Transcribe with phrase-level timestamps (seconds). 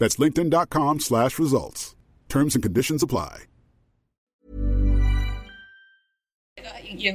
[0.00, 1.94] That's linkedin.com slash results.
[2.28, 3.34] Terms and conditions apply.
[6.66, 7.14] ก็เอียง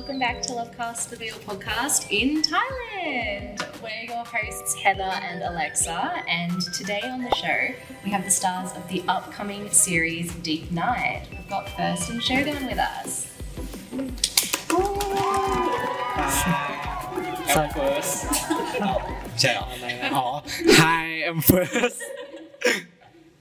[0.00, 3.82] welcome back to Lovecast, the Real Podcast in Thailand.
[3.82, 8.72] We're your hosts, Heather and Alexa, and today on the show, we have the stars
[8.72, 11.26] of the upcoming series Deep Night.
[11.30, 13.30] We've got First and Shogun with us.
[16.56, 18.26] Hi, I'm First.
[20.14, 22.02] oh, hi, I'm First.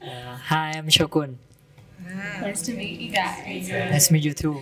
[0.01, 1.39] Uh, hi, I'm Shogun.
[2.41, 3.69] Nice to meet you guys.
[3.69, 4.61] Nice to meet you too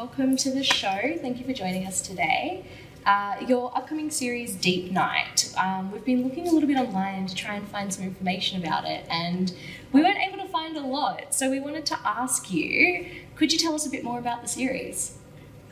[0.00, 1.16] Welcome to the show.
[1.20, 2.64] Thank you for joining us today.
[3.04, 5.54] Uh, your upcoming series, Deep Night.
[5.56, 8.84] Um, we've been looking a little bit online to try and find some information about
[8.84, 9.52] it, and
[9.92, 11.32] we weren't able to find a lot.
[11.32, 14.48] So we wanted to ask you could you tell us a bit more about the
[14.48, 14.98] series?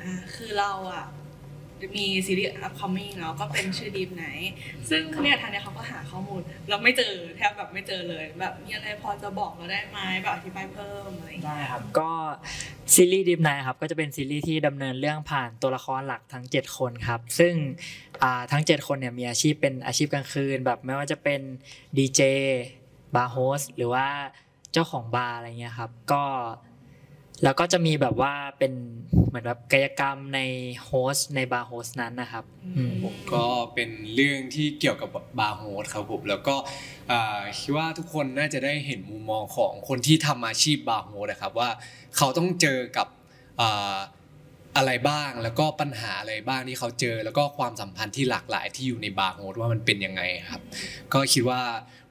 [0.01, 1.05] อ่าคือเราอ่ะ
[1.98, 4.52] มีซีรีส์ upcoming เนาะก็เป็นชื่อ Deep Night
[4.90, 12.12] ซึ่งเนี่ยทางเนี้ยเขาก็หาข้อมูล เราไม่เจอแทบแบบไม่เจอเลย แบบมีอะไรพอจะบอกเราได้ไหมแบบอธิบายเพิ่มอะไรอย่างเงี้ยได้ครับ ก็
[12.94, 17.54] ซีรีส์ Deep Night ครับก็จะเป็นซีรีส์ที่ดำเนินเรื่องผ่านตัวละครหลักทั้ง 7 คนครับ ซึ่ง
[18.24, 21.42] อ่าทั้ง 7 คนเนี่ยมีอาชีพเป็นอาชีพกลางคืน แบบไม่ว่าจะเป็น
[21.98, 22.22] ดีเจ
[23.16, 24.08] บาร์ host หรือว่า
[24.74, 26.24] เจ้าของบาร์อะไรเงี้ยครับ ก็
[27.44, 28.74] แล้วก็จะมีแบบว่าเป็น
[29.28, 30.40] เหมือนแบบกายกรรมใน
[30.86, 32.44] โฮสต์ในบาร์โฮสต์นั้นนะครับ
[32.78, 36.56] อืมผมก็เป็นเรื่องที่เกี่ยวกับบาร์โฮสต์ครับผมแล้วก็
[37.12, 41.70] อ่าคิดว่าทุกคนน่าจะได้เห็นมุมมองของคนที่ทำอาชีพบาร์โฮสต์นะครับว่า
[42.18, 43.08] เขาต้องเจอกับ
[44.76, 50.62] อ่าอะไรบ้าง แล้วก็ปัญหาอะไรบ้างที่เขาเจอ แล้วก็ความสัมพันธ์ที่หลากหลายที่อยู่ในบาร์โฮสต์ว่ามันเป็นยังไงครับ
[51.14, 51.62] ก็คิดว่า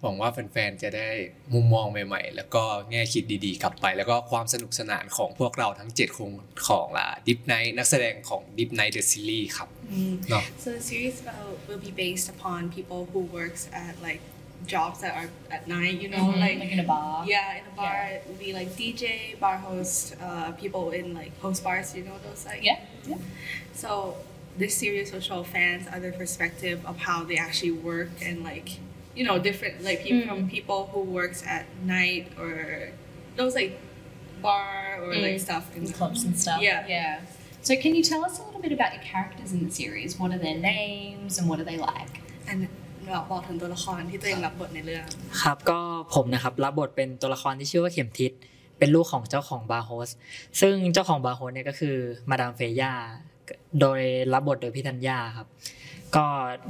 [0.03, 1.09] หวังว่าแฟนๆจะได้
[1.55, 6.31] มุมมองใหม่ ๆ แล้วก็แง่คิดดีๆกลับไป แล้วก็ความสนุกสนานของพวกเราทั้ง 7 คน
[6.69, 9.69] ของอ่าดิฟไนท์นักแสดงของดิฟไนท์เดอะซีรีส์ครับ
[10.31, 14.23] เนาะ So the series about, will be based upon people who works at like
[14.67, 17.25] jobs that are at night you know Mhm, like like in a bar.
[17.27, 18.09] yeah in a bar Yeah.
[18.17, 22.17] it would be like DJ bar host uh, people in like host bars you know
[22.27, 23.17] those like Yeah, yeah.
[23.73, 24.17] So
[24.59, 28.69] this series will show fans other perspective of how they actually work and like
[29.15, 32.91] you know different like people from people who works at night or
[33.37, 33.79] those like
[34.43, 36.61] bar or like stuff in In clubs and stuff.
[36.61, 36.87] Yeah.
[36.89, 37.21] Yeah.
[37.63, 40.19] So can you tell us a little bit about your characters in the series?
[40.19, 42.21] What are their names and what are they like?
[42.47, 42.69] and
[43.11, 45.05] แบบบอกถึงตัวละครที่ตัวเองรับบทในเรื่อง
[45.43, 45.79] ครับก็
[46.15, 48.33] ผมนะครับรับบทเป็นตัวละครที่ชื่อว่าเข็มทิศ
[48.79, 50.09] เป็นลูกของเจ้าของบาร์โฮสต์
[50.61, 51.97] ซึ่งเจ้าของบาร์โฮสต์เนี่ยก็คือ
[52.31, 52.93] มาดามเฟย่า
[53.81, 54.01] โดย
[54.33, 55.49] รับบทโดยพี่ธัญญาครับ
[56.17, 56.25] ก็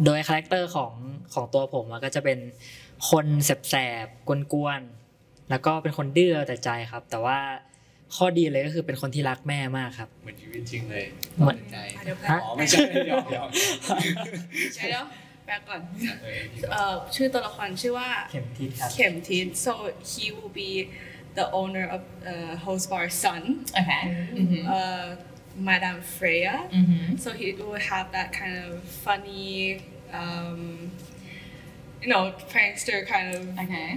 [0.04, 0.92] โดย character ของ
[1.34, 2.38] ของตัวผมอะก็จะเป็น
[3.10, 3.74] คนแส
[4.04, 7.38] บๆกวนๆแล้วก็เป็นคนดื้อเอาแต่ใจครับ แต่ว่า
[8.16, 11.04] ข้อดีเลยก็คือเป็นคนที่รักแม่มากครับเหมือนชีวิตจริงเลย
[11.38, 12.80] เหมือนใจเดี๋ยวแป๊ฮะบอ๋อไม่ใช่
[13.10, 13.48] ยอมยอม
[14.88, 15.80] เดี๋ยวแป๊บก่อน
[16.22, 16.40] เออ
[16.72, 19.72] เอ่อชื่อตัวละครชื่อว่าเข็มทิศครับเข็มทิศ so
[20.10, 20.70] he will be
[21.38, 22.02] the owner of
[22.32, 23.42] uh, host bar son
[23.80, 24.02] Okay.
[24.40, 24.64] Mm-hmm.
[24.76, 25.06] uh,
[25.70, 27.04] Madame Freya Mm-hmm.
[27.22, 28.70] so he will have that kind of
[29.06, 29.50] funny
[30.20, 30.60] um,
[32.02, 32.22] you know
[32.52, 33.90] prankster kind of Okay.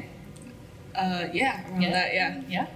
[1.04, 1.94] uh, yeah around Yeah.
[1.98, 2.68] that yeah Yeah.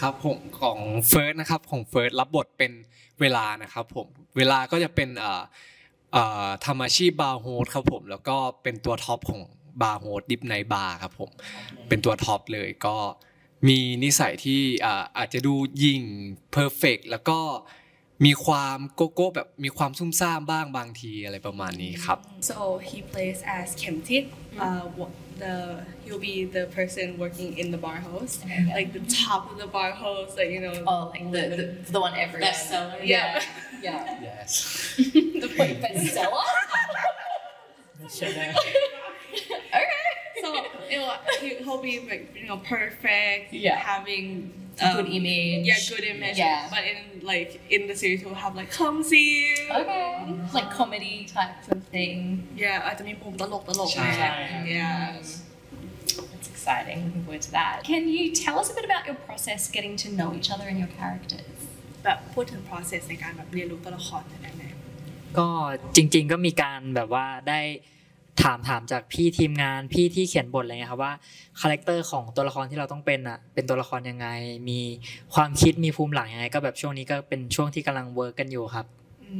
[0.00, 0.78] ครับผมของ
[1.08, 2.72] เฟิร์สนะครับของเฟิร์สรับบทเป็น
[3.20, 4.06] เวลานะครับผม
[4.36, 5.42] เวลาก็จะเป็นเอ่อเอ่อ
[6.64, 9.42] ทำอาชีพบาร์โฮสต์ครับผม แล้วก็เป็นตัว top ของ
[9.82, 11.30] บาร์โฮสต์ Deep Night บาร์ครับผม
[11.88, 12.96] เป็นตัว top เลยก็
[13.68, 14.60] มีนิสัยที่
[15.16, 16.00] อาจจะดูหยิ่ง
[16.52, 17.38] perfect แล้วก็
[18.24, 22.18] มีความโกโก้แบบมีความซุ่มซ่ามบ้างบางทีอะไรประมาณนี้ครับ
[22.50, 22.58] so
[22.88, 24.24] he plays as Kim Tit
[24.66, 24.84] uh,
[25.38, 28.74] the he'll be the person working in the bar host Okay, yeah.
[28.74, 32.00] like the top of the bar host like you know Oh, like the the, the
[32.00, 32.48] one everyone.
[32.48, 33.00] Bestseller.
[33.04, 33.42] Yeah.
[33.82, 34.20] Yeah.
[34.22, 36.42] yes the bestseller.
[38.04, 38.54] okay.
[40.40, 43.76] so it'll, he- he'll be like you know perfect Yeah.
[43.76, 44.52] having
[44.97, 45.63] Good um, image.
[45.69, 46.59] yeah good image Yeah.
[46.73, 46.99] but in
[47.31, 49.29] like in the series he'll have like clumsy
[49.79, 50.05] Okay.
[50.57, 52.17] Like comedy type of thing.
[52.63, 54.29] yeah อาจจะมีมุมตลกตลก ใช่ นะ ใช่
[54.77, 54.99] yeah
[56.31, 56.99] That's exciting.
[57.05, 57.75] Looking forward to that.
[57.91, 60.77] Can you tell us a bit about your process getting to know each other and
[60.83, 61.57] your characters?
[62.03, 64.63] แบบพูดถึง process ใน การแบบเรียนรู้ตัวละครได้ไหม
[65.37, 65.47] ก็
[65.95, 67.61] จริง ๆ ก็มีการแบบว่าได้
[68.42, 71.12] ถามถามจากพี่ทีมงานพี่ที่เขียนบทอะไรเงี้ยครับว่า
[71.60, 74.28] character ของตัวละครที่เราต้องเป็นอะเป็นตัวละครยังไง
[74.68, 74.80] มี
[75.34, 78.86] ความคิดมีภูมิหลังยังไง ก็แบบช่วงนี้ก็เป็นช่วงที่กำลัง work กันอยู่ครับ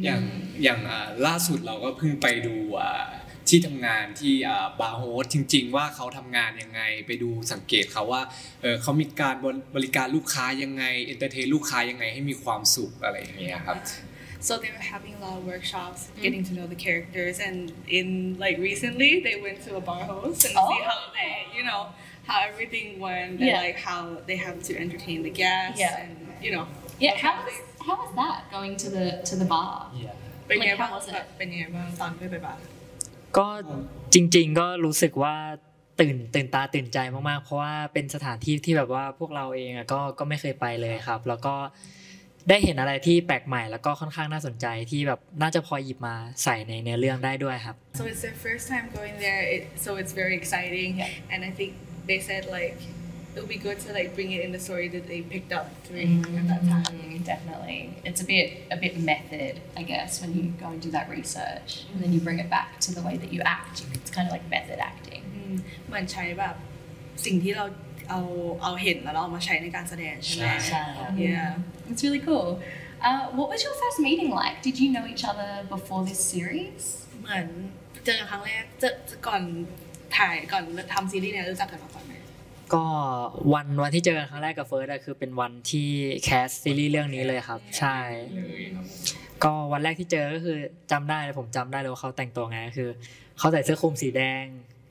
[0.04, 0.22] อย่าง
[0.62, 3.04] อย่างอ่าล่าสุดเราก็เพิ่งไปดูอ่า
[3.48, 8.22] ที่ทำงานที่อ่าบาร์โฮสต์จริง ๆ ว่าเขาทำงานยังไงไปดูสังเกตเขาว่า
[8.62, 13.78] เออเขามีการบริบริการลูกค้ายังไง entertain ลูกค้ายังไงให้มีความสุขอะไรอย่างเงี้ยครับ
[14.47, 17.57] So they were having a lot of workshops, getting to know the characters, and
[17.99, 18.07] in
[18.45, 20.89] like recently they went to a bar host and see Oh.
[20.91, 21.81] how they, you know,
[22.29, 23.47] how everything went Yeah.
[23.55, 26.01] and like how they have to entertain the guests Yeah.
[26.03, 26.13] and
[26.45, 26.65] you know.
[27.03, 27.11] Yeah.
[27.13, 27.57] like How how was
[27.87, 29.73] how was that going to the to the bar?
[30.47, 31.13] เป็นไง Like, บ้าง how was it?
[31.15, 32.63] แบบเป็นยังไงบ้างตอนไปไปบาร์
[33.37, 33.47] ก็
[34.13, 35.35] จริง ๆ ก็รู้สึกว่า
[35.99, 36.97] ตื่นตื่นตาตื่นใจ
[37.29, 41.55] มากๆ เพราะว่าเป็นสถานที่ที่แบบว่าพวกเราเองอะก็ก็ไม่เคยไปเลยครับ แล้วก็
[42.48, 46.14] ได้เห็นอะไรที่แปลกใหม่แล้วก็ค่อนข้างน่าสนใจที่แบบน่าจะพอหยิบมา
[46.44, 51.32] ใส่ในเนื้อเรื่องได้ด้วยครับ So it's their first time going there, it, so it's very exciting, Yeah.
[51.32, 51.70] and I think
[52.10, 52.78] they said like
[53.34, 55.66] it would be good to like bring it in the story that they picked up
[55.88, 56.10] during
[56.40, 56.94] at that time.
[57.02, 57.80] Mm, definitely.
[58.08, 61.70] It's a bit a bit method, I guess, when you go and do that research
[61.90, 63.76] and then you bring it back to the way that you act.
[63.98, 65.22] It's kind of like method acting.
[65.34, 65.54] อืม
[65.86, 66.54] เหมือนใช้แบบ
[67.24, 67.64] สิ่งที่เรา
[68.10, 68.20] เอา
[68.62, 70.46] เอาเห็นแล้วเราเอามาใช้ในการแสดงใช่ไหม
[71.28, 71.50] Yeah.
[71.90, 72.48] It's really cool.
[73.06, 74.56] Uh, what was your first meeting like?
[74.66, 76.84] Did you know each other before this series?
[77.20, 77.46] เหมือน
[78.04, 78.92] เจอกันครั้งแรกเจอ
[79.26, 79.42] ก่อน
[80.16, 82.14] ถ่ายก่อนทำซีรีส์เนี่ยรู้จักกันมาก่อนไหม
[82.74, 82.84] ก็
[83.52, 85.90] วันวันที่เจอกันครั้งแรกกับเฟิร์สอะคือเป็นวันที่
[86.24, 87.98] แคสซีรีส์เรื่องนี้เลยครับ ใช่
[89.44, 90.56] ก็วันแรกที่เจอก็คือ
[90.92, 92.90] จำได้เลยผมจำได้เลยว่าเขาแต่งตัวไงก็คือ
[93.38, 94.44] เขาใส่เสื้อคลุมสีแดง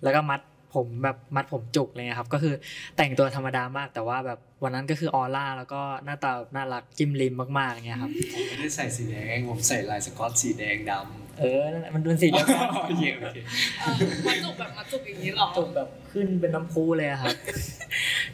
[0.03, 0.41] แล้วก็มัด
[0.75, 2.53] ผมแบบมัดผมจุกเลยครับ ก็คือ
[2.97, 13.37] แต่งตัวธรรมดามาก แต่ว่าแบบวันนั้นก็คือออร่าแล้วก็หน้าตาแบบน่ารักจิ้มลิมมากๆอย่างเงี้ยครับผมไม่ได้ใส่สีแดงผมใส่ลายสกอตสีแดงดำเออนั่นแหละมันเป็นสีเดียวกันโอเคโอเค
[13.79, 13.93] เออ
[14.27, 17.35] มาจุกแบบมาจุกอย่างนี้เหรอจุกแบบขึ้นเป็นน้ำพุเลยอะครับ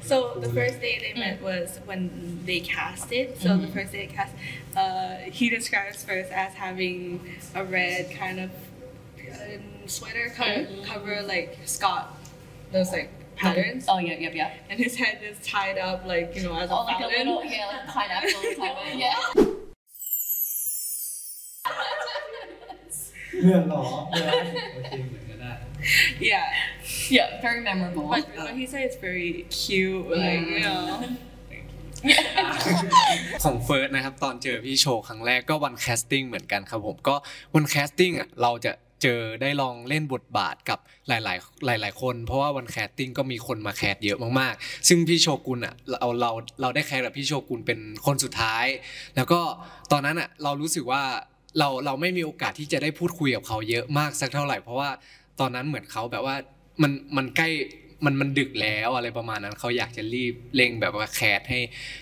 [0.10, 2.01] So the first day they met was when
[2.46, 3.27] they cast it.
[3.43, 4.34] So the first day they cast,
[4.75, 6.98] uh, he describes first as having
[7.53, 8.51] a red kind of
[9.31, 12.05] uh, sweater cover, cover like Scott,
[12.74, 13.10] those like
[13.42, 14.70] patterns, Oh yeah, yeah, yeah.
[14.70, 17.28] and his head is tied up like you know as a Oh, like a fountain.
[17.28, 19.16] little, yeah, like a pineapple type of, yeah.
[23.30, 25.52] เพื่อนหรอโอเคเหมือนก็ได้
[26.30, 26.46] Yeah,
[27.18, 28.06] Yeah, very memorable.
[28.14, 30.84] but, but he said it's very cute, like you know.
[33.44, 37.16] ของเฟิร์สนะครับตอนเจอพี่โชว์ครั้งแรกก็วันแคสติ้งเหมือนกันครับผมก็
[37.56, 48.65] วัน casting อะเราจะ เจอได้ลองเล่นบทบาทกับหลาย ๆ หลาย ๆ คน เพราะว่าวัน casting ก็มีคนมา cast เยอะมากๆ ซึ่งพี่โชกุนอะเราเราเราได้ cast กับพี่โชกุนเป็นคนสุดท้าย
[49.15, 49.39] แล้วก็
[49.91, 51.03] ตอนนั้นอะเรารู้สึกว่า
[51.60, 54.89] เราเราไม่มีโอกาสที่จะได้พูดคุยกับเขาเยอะมากสักเท่าไหร่ เพราะว่า
[55.39, 56.36] ตอนนั้นเหมือนเขาแบบว่า
[56.82, 57.50] มันมันใกล้
[58.06, 61.60] มันมันดึกแล้วอะไรประมาณนั้นเขาอยากจะรีบเร่งแบบว่า cast ให้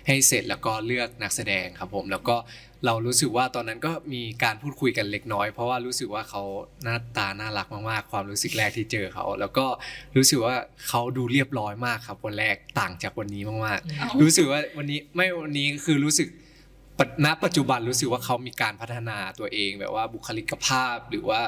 [0.07, 2.35] ให้เสร็จแล้วก็เลือกนักแสดงครับผม แล้วก็
[2.85, 6.43] เรารู้สึกว่าตอนนั้นก็มีการพูดคุยกันเล็กน้อย เพราะว่ารู้สึกว่าเขา
[6.83, 9.65] หน้าตาน่ารักมากๆ ความรู้สึกแรกที่เจอเขา แล้วก็
[10.17, 10.55] รู้สึกว่า
[10.87, 16.27] เขาดูเรียบร้อยมากครับวันแรกต่างจากวันนี้มากๆ รู้สึกว่าวันนี้ไม่วันนี้คือรู้สึก
[16.99, 21.41] ปัจณปัจจุบันรู้สึกว่าเขามีการพัฒนาตัวเอง แบบว่าบุคลิกภาพหรือว่า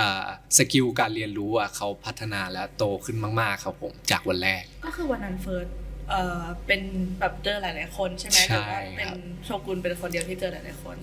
[0.00, 0.26] อ่า
[0.56, 5.66] skill การเรียนรู้อะเขาพัฒนาและโตขึ้นมากๆครับผมจากวันแรก ก็คือวันนั้นเฟิร์ส
[6.10, 6.80] เอ่อเป็น
[7.20, 10.96] แบบเจอหลายๆคนใช่ไหมใช่หรือว่าเป็นครับ โชกุนเป็นคนเดียวที่เจอหลายๆคน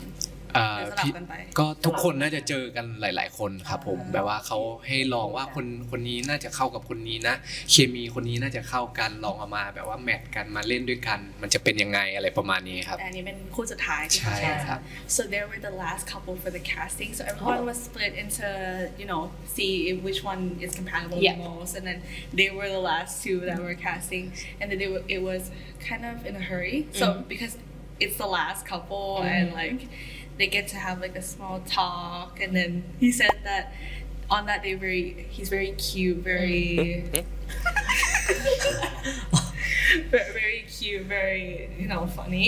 [0.58, 7.36] อ่าหรือสลับพี่กันไปก็ทุกคนน่าจะเจอกันหลาย ๆ คนครับผมอ่าแบบว่าเขาให้ลองว่าคนคนนี้น่าจะเข้ากับคนนี้นะ
[7.72, 14.80] เคมีคนนี้น่าจะเข้ากันลองเอามา แบบว่าแมทกันมาเล่นด้วยกัน มันจะเป็นยังไงอะไรประมาณนี้ครับแต่อันนี้เป็นคู่สุดท้ายที่ใช่เขาครับ
[15.16, 18.48] so they were the last couple for the casting so everyone was split into
[19.02, 19.22] you know
[19.56, 21.36] see if which one is compatible Yeah.
[21.38, 22.00] the most and then
[22.40, 24.26] they were the last two that were casting
[24.60, 25.42] and then they were, it was
[25.90, 27.54] kind of in a hurry so because
[28.04, 29.82] it's the last couple and like
[30.39, 32.71] they get to have like a small talk and then
[33.03, 33.65] he said that
[34.31, 37.11] on that day very he's very cute very
[40.11, 42.45] very, very cute very you know funny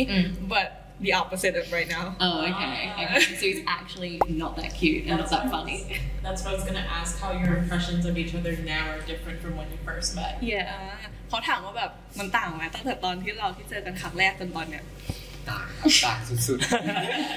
[0.54, 0.66] but
[1.00, 2.92] the opposite of right now Oh, okay.
[2.92, 3.20] okay.
[3.20, 5.78] So he's actually not that cute and not that funny.
[6.22, 7.18] That's what I was gonna ask.
[7.18, 10.34] How your impressions of each other now are different from when you first met.
[10.40, 10.92] เอ่อ
[11.28, 14.84] เขาถามว่าแบบมันต่างไหมตั้งแต่ตอนที่เราที่เจอกันครั้งแรกจนตอนเนี้ย
[15.49, 16.59] ต่างครับต่างสุด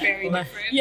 [0.05, 0.71] very different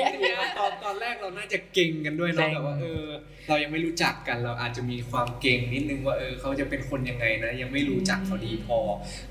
[0.55, 3.05] ๆตอนตอนแรกเราน่าจะเก่งกันด้วยเนาะเก่งแบบว่าเออ
[3.49, 8.79] เรายังไม่รู้จักกันเราอาจจะมีความเก่งนิดนึงว่าเออเขาจะเป็นคนยังไงนะ ยังไม่รู้จักเขาดีพอ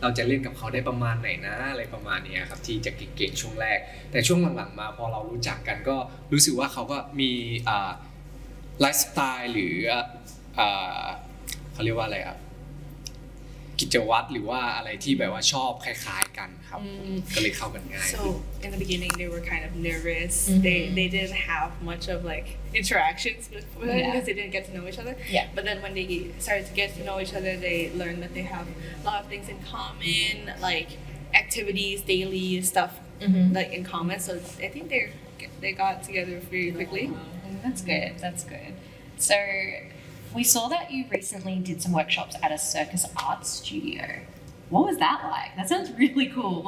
[0.02, 3.80] เราจะเล่นกับเขาได้ประมาณไหนนะ อะไรประมาณเนี้ยครับที่จะเก่งๆช่วงแรก
[4.12, 5.98] แต่ช่วงหลังๆมาพอเรารู้จักกันก็
[6.34, 7.32] รู้สึกว่าเขาก็มี
[7.70, 7.92] อ่า
[8.80, 9.76] ไลฟ์สไตล์หรือ
[10.60, 11.04] อ่า
[11.74, 12.40] เขาเรียกว่าอะไรครับ
[13.80, 16.81] กิจวัตรหรือว่าอะไรที่แบบว่าชอบคล้าย ๆ กัน ครับ
[17.35, 18.21] ก็เลยเข้ากันง่าย so
[18.65, 20.35] in the beginning they were kind of nervous
[20.67, 22.49] they they didn't have much of like
[22.81, 24.07] interactions with with Yeah.
[24.07, 25.47] because they didn't get to know each other Yeah.
[25.57, 26.07] but then when they
[26.47, 28.67] started to get to know each other they learned that they have
[29.03, 30.35] a lot of things in common
[30.71, 30.91] like
[31.43, 32.93] activities daily stuff
[33.59, 34.33] like in common so
[34.67, 35.03] I think they
[35.63, 37.05] they got together very quickly
[37.65, 38.11] That's good.
[38.25, 38.73] That's good.
[39.29, 39.37] So
[40.39, 44.05] we saw that you recently did some workshops at a circus art studio.
[44.74, 45.52] What was that like?
[45.58, 46.62] That sounds really cool.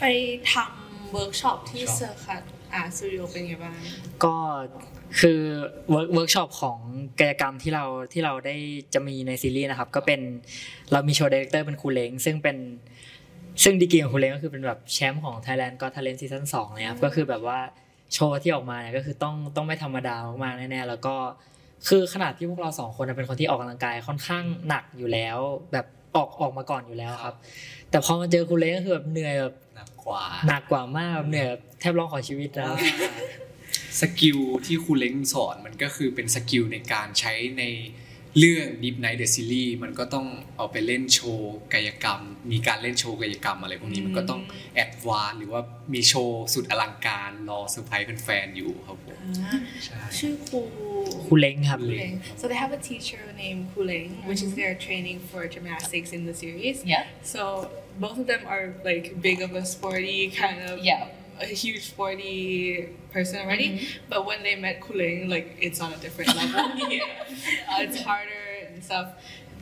[0.00, 0.04] ไป
[0.52, 2.42] ทำเวิร์กช็อปที่เซอร์คัต
[2.74, 3.74] อาร์สตูดิโอเป็นไงบ้าง
[4.24, 4.36] ก็
[5.20, 5.40] คือ
[5.90, 6.78] เวิร์กเวิร์กช็อปของ
[7.20, 8.56] กายกรรมที่เราที่เราได้
[8.94, 10.20] จะมีในซีรีส์นะครับ ก็เป็น
[10.92, 12.56] เรามี show director เป็นครูเล้งซึ่งเป็น
[13.62, 17.58] ซึ่งดีกรีของครูเล้งก็คือเป็นแบบแชมป์ของ Thailand Got Talent season สองเลยครับก็คือแบบว่า
[18.14, 21.14] โชว์ที่ออกมาเนี่ยก็คือต้องต้องไม่ธรรมดามากๆแน่ๆแล้วก็
[21.88, 25.38] คือขนาดที่พวกเราสองคนนะเป็นคนที่ออกกำลังกายค่อนข้างหนักอยู่แล้ว
[25.72, 27.34] แบบ ออกออกมาก่อนอยู่แล้วครับ
[27.90, 32.72] แต่พอมาเจอครูเล้งก็คือแบบเหนื่อยแบบหนักกว่าหนักกว่ามากแบบเหนื่อยแบบแทบร้องขอชีวิตแล้ว
[34.00, 37.62] skill ที่ครูเล้งสอนมันก็คือเป็น skill ในการใช้ใน
[38.38, 40.26] เรื่อง Deep Night the Series มันก็ต้อง
[40.56, 42.20] เอาไปเล่นโชว์กายกรรม
[42.52, 44.42] มีการเล่นโชว์กายกรรมอะไรพวกนี้มันก็ต้อง
[44.74, 45.62] advanced หรือว่า
[45.94, 49.18] มีโชว์สุดอลังการรอเซอร์ไพรส์แฟนๆอยู่ครับผม
[49.84, 50.60] ใช่ชื่อครู
[51.26, 52.16] ครูเล้งครับ Kru Leng.
[52.40, 56.22] So they have a teacher named Kru Leng, which is their training for gymnastics in
[56.28, 56.76] the series.
[56.92, 57.04] Yeah.
[57.34, 57.40] So
[58.04, 61.02] both of them are like big of a sporty kind of Yeah.
[61.39, 63.87] a huge sporty person already.
[64.09, 66.59] But when they met Kuleng, like it's on a different level.
[66.59, 69.13] uh, it's harder and stuff.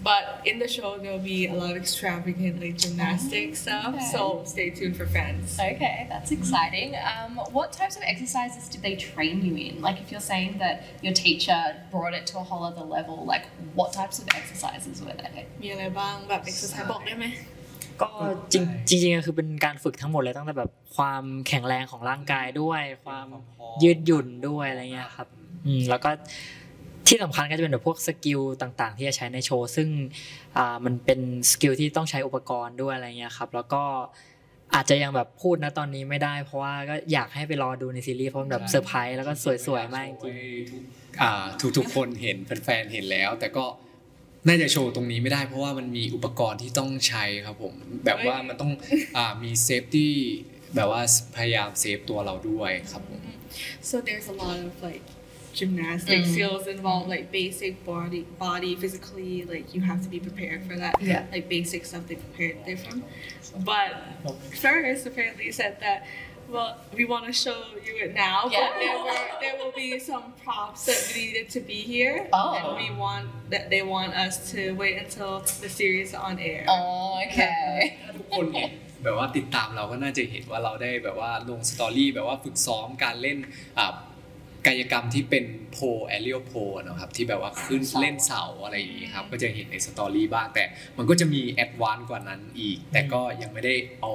[0.02, 3.96] But in the show, there'll be a lot of extravagant like gymnastic stuff.
[3.96, 4.10] okay.
[4.14, 5.60] So stay tuned for fans.
[5.60, 6.96] Okay, that's exciting.
[6.96, 9.82] Um, what types of exercises did they train you in?
[9.82, 13.46] Like, if you're saying that your teacher brought it to a whole other level, like,
[13.74, 15.46] what types of exercises were they?
[15.62, 17.26] มีอะไรบ้างแบบ exercise บอกได้ไหม
[18.01, 18.07] ก็
[18.53, 23.27] จริงจริงๆก็คือเป็นการฝึกทั้งหมดเลยตั้งแต่แบบความแข็งแรงของร่างกายด้วย ความ
[23.83, 25.29] ยืดหยุ่นด้วยอะไรเงี้ยครับ
[25.67, 26.11] อืมแล้วก็
[27.07, 29.89] ที่สำคัญก็จะเป็นแบบพวก skill ต่างๆ ที่จะใช้ในโชว์ ซึ่ง
[30.57, 33.83] อ่ามันเป็น skill ที่ต้องใช้อุปกรณ์ด้วยอะไรเงี้ยครับ แล้วก็
[34.75, 39.33] อาจจะยังแบบพูดนะตอนนี้ไม่ได้ เพราะว่าก็อยากให้ไปรอดูในซีรีส์เพราะมันแบบเซอร์ไพรส์แล้วก็
[39.67, 40.83] สวยๆมากจริงทุก
[41.23, 43.65] อ่าทุกทุกคนเห็นแฟนๆเห็นแล้ว แต่ก็
[44.47, 47.75] น่าจะโชว์ตรงนี้ไม่ได้ เพราะว่ามันมีอุปกรณ์ที่ต้องใช้ครับผม
[48.05, 48.73] แบบว่ามันต้อง
[49.17, 50.15] อ่ามีเซฟตี้
[50.75, 51.03] แบบว่า
[51.37, 53.23] พยายามเซฟตัวเราด้วยครับผม
[53.91, 55.05] So there's a lot of like
[55.59, 60.75] gymnastic skills involved, like basic body body physically, like you have to be prepared for
[60.83, 60.95] that.
[61.01, 61.23] Yeah.
[61.35, 62.99] Like basic stuff they prepared there from.
[63.73, 63.89] But
[64.65, 65.99] first apparently said that
[66.53, 68.61] well, we want to show you it now, Yeah.
[68.63, 72.55] but there were there will be some props that needed to be here, Oh.
[72.59, 75.33] and we want that they want us to wait until
[75.63, 76.63] the series is on air.
[76.75, 77.73] Oh, okay.
[78.03, 78.73] ถ้าทุกคนเห็น
[79.03, 83.39] แบบว่าติดตามเราก็น่าจะเห็นว่าเราได้แบบว่าลง story แบบว่าฝึกซ้อมการเล่น
[83.81, 83.95] อ่า
[84.67, 86.53] กายกรรมที่เป็น pole aerial pole
[86.87, 90.65] นะครับที่แบบว่าขึ้นเสาเล่นเสาอะไรอย่างนี้ครับก็จะเห็นใน story บ้างแต่
[90.99, 94.13] มันก็จะมี advanced กว่านั้นอีก แต่ก็ยังไม่ได้เอา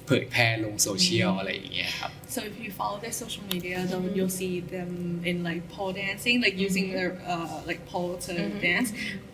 [0.10, 4.90] ผยแพร่ลงโซเชียลอะไรอย่างเงี้ยครับ So if you follow their social media, then you'll see them
[5.30, 8.32] in like pole dancing, like using their uh, like pole to
[8.66, 8.90] dance.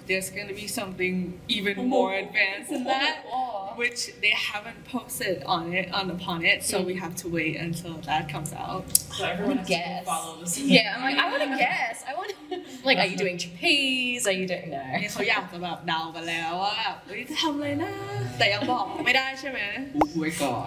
[0.09, 1.14] There's gonna be something
[1.56, 3.14] even more advanced than that,
[3.82, 6.59] which they haven't posted on it on upon it.
[6.71, 8.85] So we have to wait until that comes out.
[9.16, 10.00] So everyone has guess.
[10.00, 10.52] to follow this.
[10.76, 11.97] Yeah, I'm like, I want to guess.
[12.09, 12.32] I want
[12.85, 14.26] like, are you doing trapeze?
[14.26, 14.82] Are you doing no?
[15.02, 17.92] นี่เขาอยากจะแบบเดากันแล้วว่าแบบเฮ้ยจะทำอะไรนะ
[18.38, 19.61] แต่ยังบอกไม่ได้ใช่ไหม
[19.94, 20.64] พูดไว้ก่อน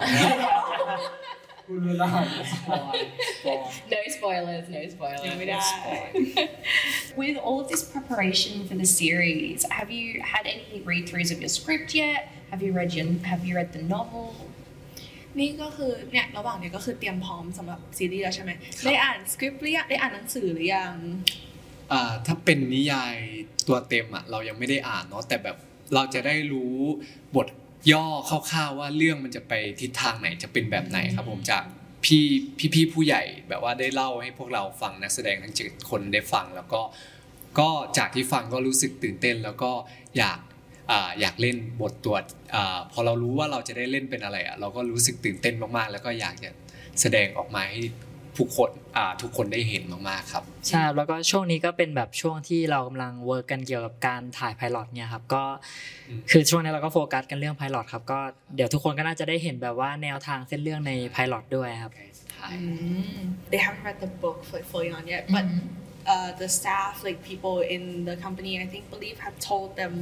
[1.65, 2.09] พูดไม่ได้
[2.53, 2.85] spoil
[3.33, 3.59] spoil
[3.93, 4.65] No spoilers.
[4.75, 5.23] No spoilers.
[5.25, 5.59] ยังไม่ได้
[7.21, 11.53] With all of this preparation for the series, have you had any read-throughs of your
[11.57, 12.21] script yet?
[12.51, 14.27] Have you read your Have you read the novel?
[15.39, 18.51] นี่ก็คือเนี่ยระหว่างเนี้ยก็คือเตรียมพร้อมสำหรับซีรีส์แล้วใช่ไหม
[18.85, 20.95] ได้อ่านสคริปต์หรือยังได้อ่านหนังสือหรือยัง
[21.91, 23.15] อ่าถ้าเป็นนิยาย
[23.67, 25.57] ตัวเต็มอะเรายังไม่ได้อ่านเนาะแต่แบบ
[25.93, 26.75] เราจะได้รู้
[27.35, 27.47] บท
[27.91, 31.63] ย่อคร่าวๆว่าเรื่องมันจะไปทิศทางไหนจะเป็นแบบไหนครับผมจาก
[32.05, 32.25] พี่
[32.73, 36.81] พี่ผู้ใหญ่แบบว่าได้เล่าให้พวกเราฟังนักแสดงทั้งเจ็ดคนได้ฟัง แล้วก็
[37.59, 39.71] ก็จากที่ฟังก็รู้สึกตื่นเต้น แล้วก็
[40.17, 40.39] อยาก
[41.21, 42.15] อยากเล่นบทตัว
[42.55, 46.51] อ่าพอเรารู้ว่าเราจะได้เล่นเป็นอะไรอะเราก็รู้สึกตื่นเต้นมากๆ แล้วก็อยากจะ
[47.01, 47.81] แสดงออกมาให้
[48.37, 55.43] ผู้คนอ่าทุกคนได้เห็นมากๆครับใช่ครับแล้วก็ช่วงนี้ก็เป็นแบบช่วงที่เรากำลัง work กันเกี่ยวกับการถ่าย pilot เนี่ยครับก็
[56.09, 58.19] อืมคือช่วงนี้เราก็โฟกัสกันเรื่องไพลอตครับก็
[58.55, 61.93] เดี๋ยวทุกคนก็น่าจะได้เห็นแบบว่าแนวทางเส้นเรื่องในไพลอตด้วยครับ
[63.51, 65.45] they haven't read the book like fully on yet but
[66.13, 69.93] uh, the staff like people in the company I think believe have told them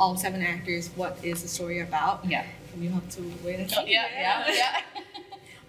[0.00, 2.44] all seven actors what is the story about Yeah.
[2.72, 4.72] and you have to wait and see Yeah, yeah, yeah.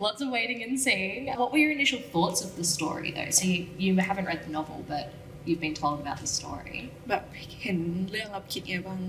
[0.08, 1.22] Lots of waiting and seeing.
[1.42, 3.32] What were your initial thoughts of the story, though?
[3.40, 5.06] So you, you haven't read the novel, but
[5.46, 6.80] you've been told about the story.
[7.10, 7.24] แบบ
[7.64, 7.78] เห็น
[8.12, 9.00] เรื่องแล้วคิดไงบ้าง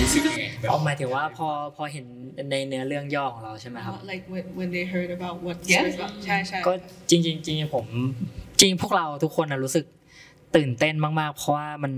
[0.00, 2.06] รู้สึกยังไงแบบเอาหมายถึงว่าพอพอเห็น
[2.50, 5.80] ในเนื้อเรื่องย่อของเราใช่ไหมครับ like when when they heard about what the Yeah.
[5.80, 6.72] story is about ใช่ใช่ก็
[7.10, 7.86] จริงๆจริงๆผม
[8.60, 9.84] จริงพวกเราทุกคนนะรู้สึก
[10.56, 11.92] ตื่นเต้นมากๆ เพราะว่ามัน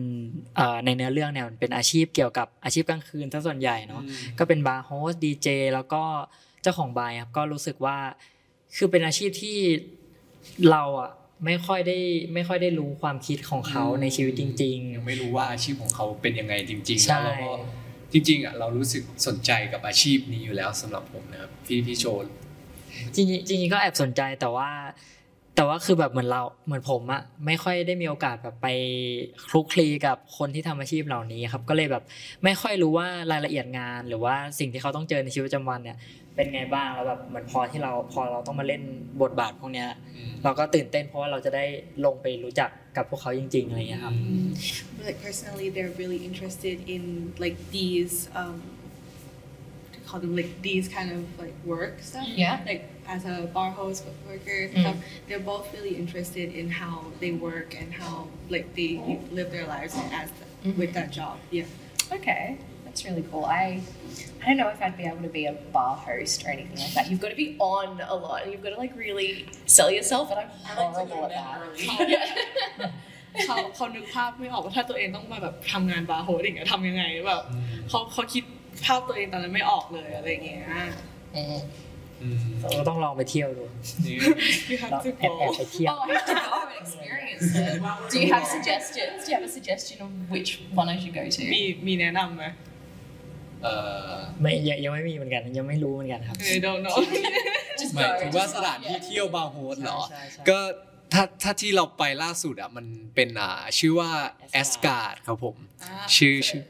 [0.57, 4.03] เอ่อในเนื้อเรื่องเนี่ยมันเป็นอาชีพเกี่ยวกับอาชีพกลางคืนซะส่วนใหญ่เนาะ
[4.39, 6.03] ก็เป็นบาร์โฮสดีเจแล้วก็
[6.63, 7.97] เจ้าของบาร์ครับก็รู้สึกว่า
[8.77, 9.59] คือเป็นอาชีพที่
[10.71, 11.11] เราอะ
[11.45, 11.99] ไม่ค่อยได้
[12.35, 17.53] ไม่ค่อยได้รู้ความคิดของเขาในชีวิตจริงยังไม่รู้ว่าอาชีพของเขาเป็นยังไงจริงๆใช่แล้วเราก็
[18.13, 24.71] จริงๆอะเรารู้สึกสนใจกับอาชีพนี้อยู่แล้วสำหรับผมนะครับพี่พี่โชนๆจริงๆจริงๆก็แอบสนใจแต่ว่า
[25.57, 28.69] แต่ว่าคือแบบเหมือนเราเหมือนผมอะไม่ค่อยได้มีโอกาสแบบไป
[29.49, 32.03] คลุกคลีกับคนที่ทำอาชีพเหล่านี้ครับ ก็เลยแบบ
[32.45, 35.97] ไม่ค่อยรู้ว่ารายละเอียดงาน หรือว่าสิ่งที่เขาต้องเจอในชีวิตประจำวันเนี่ย
[36.37, 38.83] เป็นไงบ้างแล้วแบบเหมือนพอที่เราพอเราต้องมาเล่น
[39.23, 39.89] บทบาทพวกเนี้ย
[40.45, 41.65] เราก็ตื่นเต้นเพราะว่าเราจะได้
[42.05, 44.15] ลงไปรู้จักกับพวกเขาจริงๆอะไรอย่างเงี้ยครับ
[44.97, 47.03] But, like personally they're really interested in
[47.45, 48.74] like these um to
[50.08, 52.56] call them like these kind of like work stuff Yeah.
[52.72, 54.82] like as a bar host worker and Mm.
[54.84, 58.14] stuff they're both really interested in how they work and how
[58.54, 58.92] like they
[59.38, 60.30] live their lives as
[60.82, 61.66] with that job yeah
[62.18, 62.44] Okay,
[62.86, 63.46] that's really cool.
[63.46, 63.66] I
[64.42, 66.94] I don't know if I'd be able to be a bar host or anything like
[66.98, 67.06] that.
[67.10, 69.32] You've got to be on a lot, and you've got to like really
[69.78, 71.58] sell yourself, and I'm I like to horrible go at bed that.
[71.62, 72.90] early.
[73.46, 77.44] เขาเขานึกภาพไม่ออกว่าถ้าตัวเองต้องมาแบบทำงานบาร์โฮสอย่างเงี้ยทำยังไงแบบ
[77.90, 78.44] เขาเขาคิด
[78.85, 80.63] ภาพตัวเองตอนนั้นไม่ออกเลยอะไรอย่างเงี้ย
[81.37, 81.59] Mm.
[82.23, 83.65] อืมเราต้องลองไปเที่ยวดู
[84.07, 84.17] นี่
[84.71, 88.13] you have เรา to แอบแอบ go ไปเที่ยว Oh, I have to go and experience it.
[88.13, 89.17] Do you have suggestions?
[89.25, 91.23] Do you have a suggestion of which one I should go
[91.55, 91.85] มี to?
[91.87, 92.45] มีแนะนำไหม
[93.63, 93.75] เอ่
[94.09, 96.97] อไม่ยังยังไม่มีเหมือนกัน ยังไม่รู้เหมือนกันครับ I don't know
[97.81, 98.19] Just หมาย go.
[98.21, 99.05] ถึง just ว่า go, สถานที่ yeah.
[99.05, 100.59] เที่ยวบาร์โฮสเหรอ ใช่ใช่ ก็
[101.13, 104.11] ถ้าถ้าที่เราไปล่าสุดอะมันเป็นอ่าชื่อว่า
[104.53, 105.57] แอสการ์ดครับผม
[106.17, 106.63] ชื่อชื่อ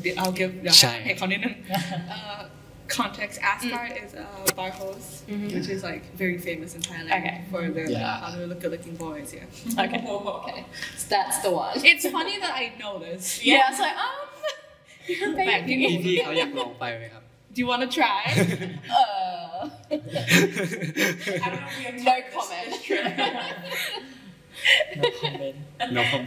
[0.00, 1.54] เดี๋ยวเอาเก็บเดี๋ยว ใช่ ให้เขานิดนึง
[2.16, 2.40] Uh,
[3.00, 4.26] context Asgard is a
[4.58, 5.08] bar host
[5.54, 7.36] which is like very famous in Thailand Okay.
[7.52, 8.00] for their Yeah.
[8.02, 10.00] like, how they're good looking boys yeah Okay.
[10.40, 10.60] Okay.
[11.00, 11.74] So that's the one.
[11.90, 14.18] it's funny that I know this Yeah, it's like, um,
[15.08, 15.74] you're a Back baby.
[15.80, 17.22] พี่พี่เขาอยากลองไปไหมครับ
[17.54, 18.20] do you want to try
[19.00, 19.60] Uh,
[22.08, 22.70] no comment.
[24.99, 25.57] No comment
[25.95, 26.23] น้องคอม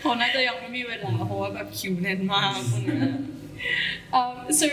[0.00, 3.12] เขาน่าจะยังไม่มีเวลาเพราะว่าแบบคิวแน่นมากพวกเนี้ย
[4.18, 4.66] Um, so,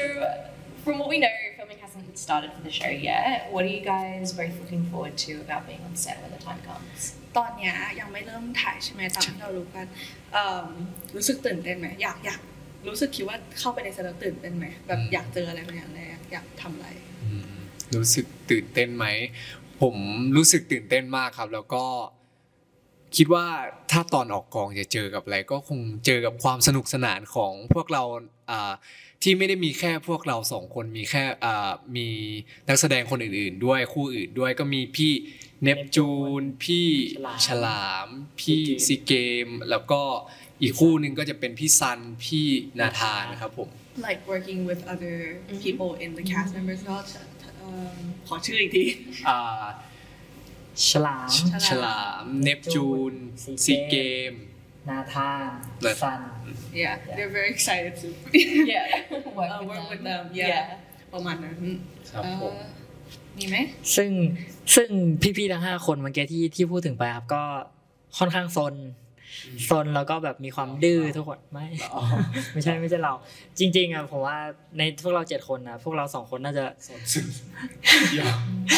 [0.84, 3.52] from what we know, filming hasn't hasn't started for the show yet.
[3.52, 6.62] What are you guys both looking forward to about being on set when the time
[6.70, 7.00] comes?
[7.38, 9.88] ตอนเนี้ยยังไม่เริ่มถ่ายใช่ไหมตามที่เรารู้กัน
[10.34, 10.68] เอิ่ม
[11.16, 12.42] รู้สึกตื่นเต้นไหมอยากอยาก
[12.88, 16.88] รู้สึกคิดว่าเข้าไปในเซตแล้วตื่นเต้นไหมแบบอยากเจออะไรเป็นอย่างแรกอยากทำอะไร
[17.24, 17.54] อืม
[17.96, 19.06] รู้สึกตื่นเต้นไหม
[19.82, 19.96] ผม
[20.38, 21.84] รู้สึกตื่นเต้นมากครับ แล้วก็
[23.18, 23.46] คิดว่า
[23.92, 28.04] ถ้าตอนออกกองจะเจอกับอะไรก็คงเจอกับความสนุกสนานของพวกเรา
[28.52, 28.74] อ่า
[29.24, 32.08] ที่ไม่ได้มีแค่พวกเราสองคนมีแค่อ่ามี
[32.68, 35.12] นักแสดงคนอื่น ๆ ด้วยคู่อื่นด้วยก็มีพี่
[35.64, 36.10] เนปจู
[36.42, 36.88] น พี่
[37.46, 38.08] ฉลาม
[38.40, 39.14] พี่ซีเก
[39.46, 40.02] ม แล้วก็
[40.62, 42.48] อีกคู่หนึ่งก็จะเป็นพี่ซันพี่
[42.80, 43.70] นาธานครับผม
[44.08, 45.18] like working with other
[45.64, 46.98] people in the cast members ก็
[47.58, 48.86] เอิ่มขอชื่ออีกที
[49.30, 49.64] อ่า
[50.88, 51.30] ฉลาม
[51.68, 53.14] ฉลาม เนปจูน
[53.44, 53.96] ซีซีเกเก
[54.32, 55.48] มนาธาน
[55.82, 56.20] และซัน
[56.82, 58.08] yeah they're very excited to
[58.74, 58.86] Yeah,
[59.38, 59.86] work, uh, with, work them.
[59.92, 60.64] with them yeah
[61.14, 61.58] ประมาณนั้น
[62.12, 62.54] ครับเอ่อผม
[63.38, 63.58] มีไหม
[63.96, 64.12] ซึ่ง
[64.76, 64.90] ซึ่ง
[65.38, 67.44] พี่ๆทั้งห้าคนเมื่อกี้ที่ที่พูดถึงไปครับก็
[68.18, 68.74] ค่อนข้างซน
[69.70, 71.68] ซนแล้วก็แบบมีความดื้อทุกคนไม่
[72.54, 73.14] ไม่ใช่ไม่ใช่เรา
[73.60, 74.38] จริง ๆอะผมว่า
[74.78, 76.66] ในพวกเราเจ็ดคนนะพวกเราสองคนน่าจะ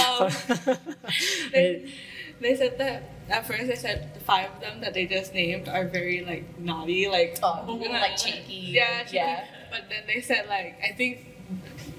[0.02, 0.30] Um,
[1.54, 1.68] they,
[2.42, 2.98] they said that
[3.30, 6.46] at first they said the five of them that they just named are very like
[6.60, 7.64] naughty, like Oh,
[8.06, 9.18] like cheeky, Yeah, cheeky.
[9.18, 9.46] yeah.
[9.70, 11.14] But then they said like I think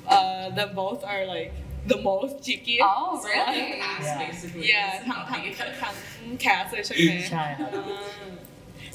[0.09, 1.53] uh them both are like
[1.90, 2.77] the most cheeky.
[2.81, 3.61] Oh, really?
[3.83, 4.18] Cast, Yeah.
[4.25, 4.64] basically.
[4.73, 5.42] yeah ทั้งทั้ง
[5.81, 5.95] ทั้ง
[6.40, 7.85] แคสเลยใช่ไหมใช่ครับอ่า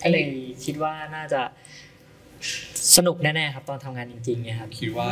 [0.02, 0.26] ก็เลย
[0.66, 1.42] คิดว่าน่าจะ
[2.96, 5.08] สนุกแน่ๆครับตอนทำงานจริงๆเนี่ยครับคิดว่า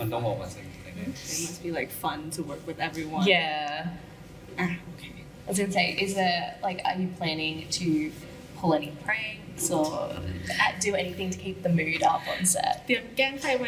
[0.00, 0.90] มันต้องออกมาสนุกแน่
[1.32, 3.22] It must be like fun to work with everyone.
[3.34, 4.62] Yeah.
[4.62, 5.12] Ah, okay.
[5.46, 7.86] I was gonna say, is there like, are you planning to
[8.58, 9.86] pull any pranks or
[10.62, 12.74] uh, do anything to keep the mood up on set?
[12.86, 13.66] เตรียมแกล้งใครไหม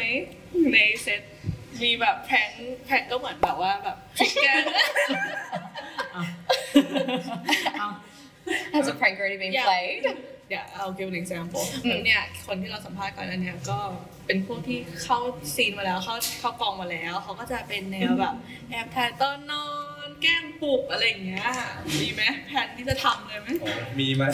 [0.73, 1.21] ในเซต
[1.81, 2.49] มีแบบแพง
[2.85, 4.63] แพงก็เหมือนแบบว่าแบบทริกแกล้ง
[8.73, 9.67] Has a prank already been Yeah.
[9.69, 10.03] played?
[10.49, 11.63] เดี๋ยวเอา give an example
[12.05, 13.79] เนี่ยคนที่เราสัมภาษณ์ก่อนอันเนี้ยก็
[14.25, 15.19] เป็นพวกที่เข้า
[15.55, 18.35] ซีนมาแล้วเข้าเข้ากองมาแล้ว เขาก็จะเป็นแนวแบบ
[18.69, 19.67] แอบถ่ายตอนนอ
[20.07, 21.47] นแกล้งปลุกอะไรอย่างเงี้ย
[22.01, 24.27] มีไหมแผนที่จะทำเลยไหมๆอ๋อมีมา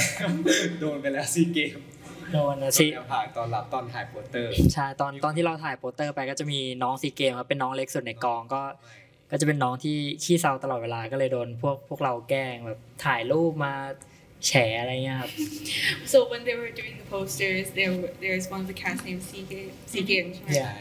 [0.79, 1.77] โดนไปแล้วซีเกม
[2.33, 8.61] โดนนะตอสินแอบถ่ายตอนรับตอนถ่ายโปสเตอร์ใช่ตอนตอนที่เราถ่ายโปสเตอร์ไปก็จะมีน้องซีเกมครับเป็นน้องเล็กสุดในกองก็
[9.31, 13.73] ก็จะเป็นน้องที่ขี้เศร้าตลอดเวลาก็เลยโดนพวกพวกเราแกล้งแบบถ่ายรูปมา
[14.47, 15.31] แฉอะไรเงี้ยครับ
[16.11, 19.23] so when they were doing the posters there were- there's one of the cast named
[19.29, 20.73] C Game C Game Yeah.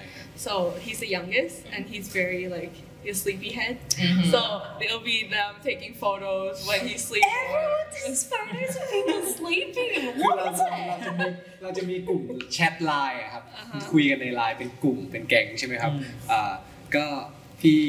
[0.47, 0.53] so
[0.85, 4.31] he's the youngest and he's very like he's sleepyhead Mm-hmm.
[4.33, 4.41] so
[4.83, 9.91] it'll be them taking photos when he's sleeping Everyone takes photos of people sleeping.
[9.95, 11.17] คือเรา What is เราจะ it?
[11.21, 11.27] มี
[11.63, 13.45] เราจะมีกลุ่มแชทไลน์อะครับ
[13.93, 16.53] คุยกันในไลน์เป็นกลุ่มเป็นแก๊งใช่ไหมครับอืม อ่า
[16.95, 17.07] ก็
[17.61, 17.83] พี่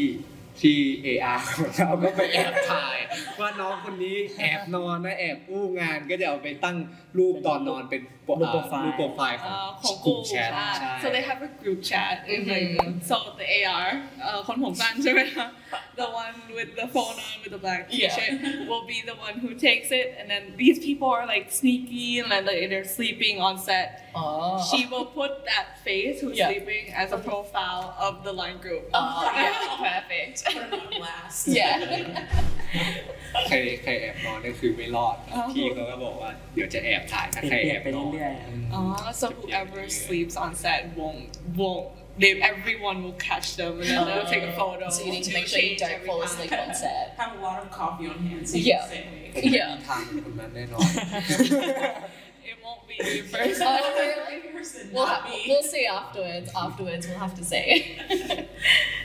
[0.62, 2.98] ที่ AR ของเราก็ไปแอบถ่าย
[3.40, 6.78] ว่าน้องคนนี้แอบนอนนะแอบอู้งานก็จะเอาไปตั้ง
[7.18, 11.07] รูปตอนนอนเป็น โปร รูปโปรไฟล์ รูปโปรไฟล์ของ uh, ของ ก ก ลุ่ ลุ่ ม ม แชท ใช่ ใช่ so
[11.15, 12.71] they have a group chat and like
[13.11, 13.89] so the AR
[14.23, 15.47] เอ่อคนผมสั้นใช่ไหมคะ
[16.01, 18.33] the one with the phone on with the black t-shirt
[18.71, 22.27] will be the one who takes it and then these people are like sneaky and
[22.33, 24.65] then like, they're sleeping on set Oh.
[24.71, 26.49] she will put that face who's Yeah.
[26.51, 29.03] sleeping as a profile of the line group Oh,
[29.35, 29.53] yeah,
[29.89, 30.35] perfect.
[30.45, 31.41] Put it on blast.
[31.59, 31.75] Yeah.
[33.49, 38.38] ใครใครแอบนอนก็คือไม่รอดครับพี่เขาก็บอกว่าเดี๋ยวจะแอบถ่ายถ้าใคร เปลี่ แอย น บ ไป นอน yeah.
[38.74, 44.06] Uh, so whoever sleeps on set won't won't they everyone will catch them and then
[44.06, 44.74] they'll take a oh.
[44.74, 44.90] photo.
[44.90, 47.16] So you need to make sure you don't fall asleep on set.
[47.18, 48.50] Have a lot of coffee on hand.
[48.50, 48.88] So yeah.
[49.36, 49.80] yeah.
[50.60, 53.62] it won't be your first.
[53.64, 54.36] Oh.
[54.92, 55.08] We'll,
[55.48, 56.52] we'll see afterwards.
[56.56, 57.98] Afterwards, we'll have to see.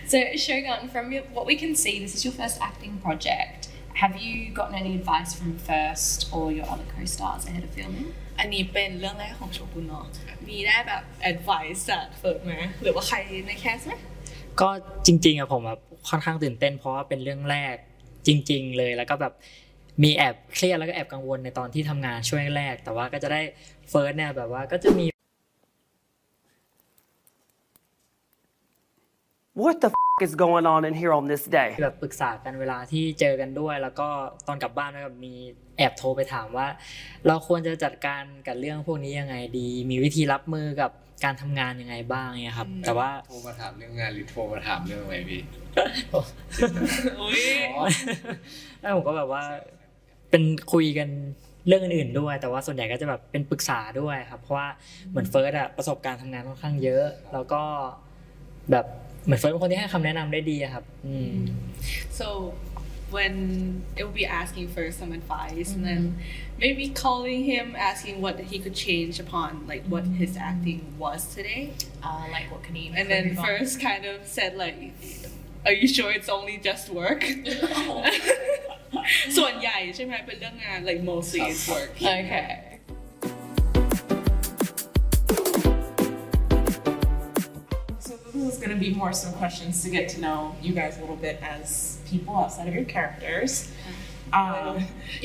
[0.07, 3.69] so, Shogun, from your, what we can see, this is your first acting project.
[3.95, 8.15] Have you gotten any advice from First or your other co-stars ahead of filming?
[8.39, 10.07] อันนี้เป็นเรื่องแรกของโชกุนเนาะ
[10.49, 13.17] มีได้แบบ advice จากเฟิร์สไหมหรือว่าใคร
[13.47, 13.93] ใน cast ไหม
[14.61, 14.69] ก็
[15.07, 17.77] จริงๆอะผมแบบค่อนข้างตื่นเต้น เพราะว่าเป็นเรื่องแรก
[18.27, 19.33] จริง ๆ เลยแล้วก็แบบ
[20.03, 23.41] มีแอบเครียดแล้วก็แอบกังวลในตอนที่ทำงานช่วงแรก แต่ว่าก็จะได้
[23.91, 25.07] เฟิร์สเนี่ยแบบว่าก็จะมี
[29.63, 31.71] What the f- is going on in here on this day?
[31.83, 34.09] แบบปรึกษากันเวลาที่เจอกันด้วย แล้วก็
[34.47, 35.35] ตอนกลับบ้านก็มี
[35.79, 36.67] แอบโทรไปถามว่า
[37.27, 40.91] เราควรจะจัดการกับเรื่องพวกนี้ยังไงดี มีวิธีรับมือกับ
[41.25, 45.43] การทำงานยังไงบ้างเนี่ยครับ แต่ว่าโทรมาถามเรื่องงานหรือโทรมาถามเรื่องอะไรพี่
[47.21, 47.43] อุ้ย
[48.81, 49.43] แล้วผมก็แบบว่า
[50.31, 51.09] เป็นคุยกัน
[51.67, 54.69] เรื่องอื่นๆด้วย แต่ว่าส่วนใหญ่ก็จะแบบเป็นปรึกษาด้วยครับ เพราะว่า
[55.11, 57.63] เหมือนเฟิร์สอะประสบการณ์ทำงานค่อนข้างเยอะ แล้วก็
[58.71, 58.87] แบบ
[59.25, 61.39] เหมือนเฟิร์สเป็นคนที่ให้คำแนะนำได้ดีอะครับ อืม
[62.21, 62.27] So
[63.17, 63.35] when
[63.99, 66.03] it will be asking for some advice and then
[66.65, 71.63] maybe calling him asking what he could change upon like what his acting was today
[72.09, 73.45] Uh, like what can he and then improve on?
[73.49, 74.77] first kind of said like
[75.67, 77.23] are you sure it's only just work
[79.37, 82.49] ส่วนใหญ่ใช่ไหมเป็นเรื่องงาน like mostly it's work Okay.
[88.65, 91.37] Going to be more some questions to get to know you guys a little bit
[91.55, 93.53] as people outside of your characters.
[94.41, 94.75] Um,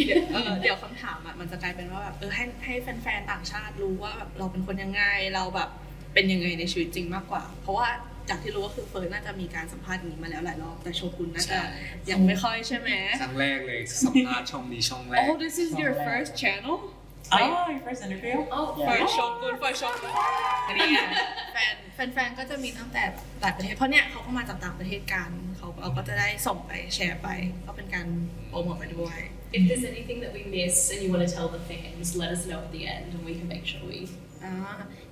[0.05, 5.69] เดี๋ยวเออเดี๋ยวคำถามอะมันจะกลายเป็นว่าแบบเออให้ให้แฟนๆต่างชาติรู้ว่าแบบเราเป็นคนยังไงเราแบบ
[6.13, 7.87] เป็นยังไงในชีวิตจริงมากกว่า เพราะว่า
[8.29, 11.59] จากที่รู้ก็คือเฟิร์นน่าจะมีการสัมภาษณ์อย่างนี้มาแล้วหลายรอบแต่โชกุนน่าจะ
[12.11, 12.89] ยังไม่ค่อยใช่ไหม
[13.21, 16.77] ครั้งแรกเลยสัมภาษณ์ช่องนี้ช่องแรก Oh this is your first channel
[17.31, 18.35] oh, your first interview?
[18.55, 20.11] Oh for โชกุน for โชกุน
[20.67, 20.99] อันนี้ไง
[21.93, 23.03] แฟนแฟนๆก็จะมีตั้งแต่
[23.41, 27.27] หลายประเทศ เพราะเนี่ยเขาก็มาจากต่างประเทศกันเขาเราก็จะได้ส่งไปแชร์ไป
[27.65, 28.07] ก็เป็นการ
[28.49, 29.17] โปรโมทไปด้วย
[29.57, 32.41] If there's anything that we miss and you want to tell the fans, let us
[32.49, 33.99] know at the end and we can make sure we
[34.43, 34.53] อ่า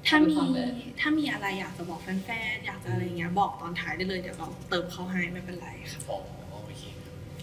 [0.08, 6.18] ถ้ามีความแบบถ้ามีอะไรอยากจะบอกแฟนๆ อยากจะอะไรเงี้ยบอกตอนท้ายได้เลย เดี๋ยวเราเติมเข้าให้ไม่เป็นไรค่ะอ๋อ
[6.66, 6.84] โอเค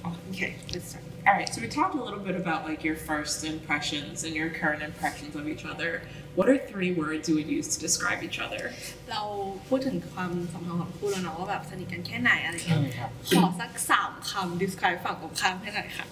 [0.02, 0.40] โอเค
[0.72, 4.24] let's start All right, so we talked a little bit about like your first impressions
[4.24, 6.02] and your current impressions of each other.
[6.34, 8.62] What are three words you would use to describe each other?
[9.10, 9.22] เรา
[9.68, 16.06] พูดถึงความสัมพันธ์ของคู่แล้วเนาะว่าแบบสนิทกันแค่ไหนอะไรเงี้ยครับขอสักสามคำ describe ฝั่งตรงข้ามให้หน่อยค่ะ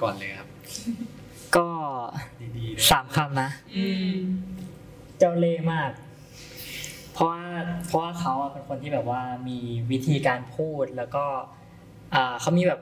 [0.00, 0.48] ก่อนเลยครับ
[1.56, 1.68] ก็
[2.56, 3.48] ดีๆนะสามคำนะ
[5.18, 5.90] เจ้าเล่ห์มาก
[7.12, 7.42] เพราะว่า
[7.86, 9.58] เพราะว่าเขาอะเป็นคนที่แบบว่ามี
[9.90, 11.24] วิธีการพูดแล้วก็
[12.14, 12.80] อ่าเขามีแบบ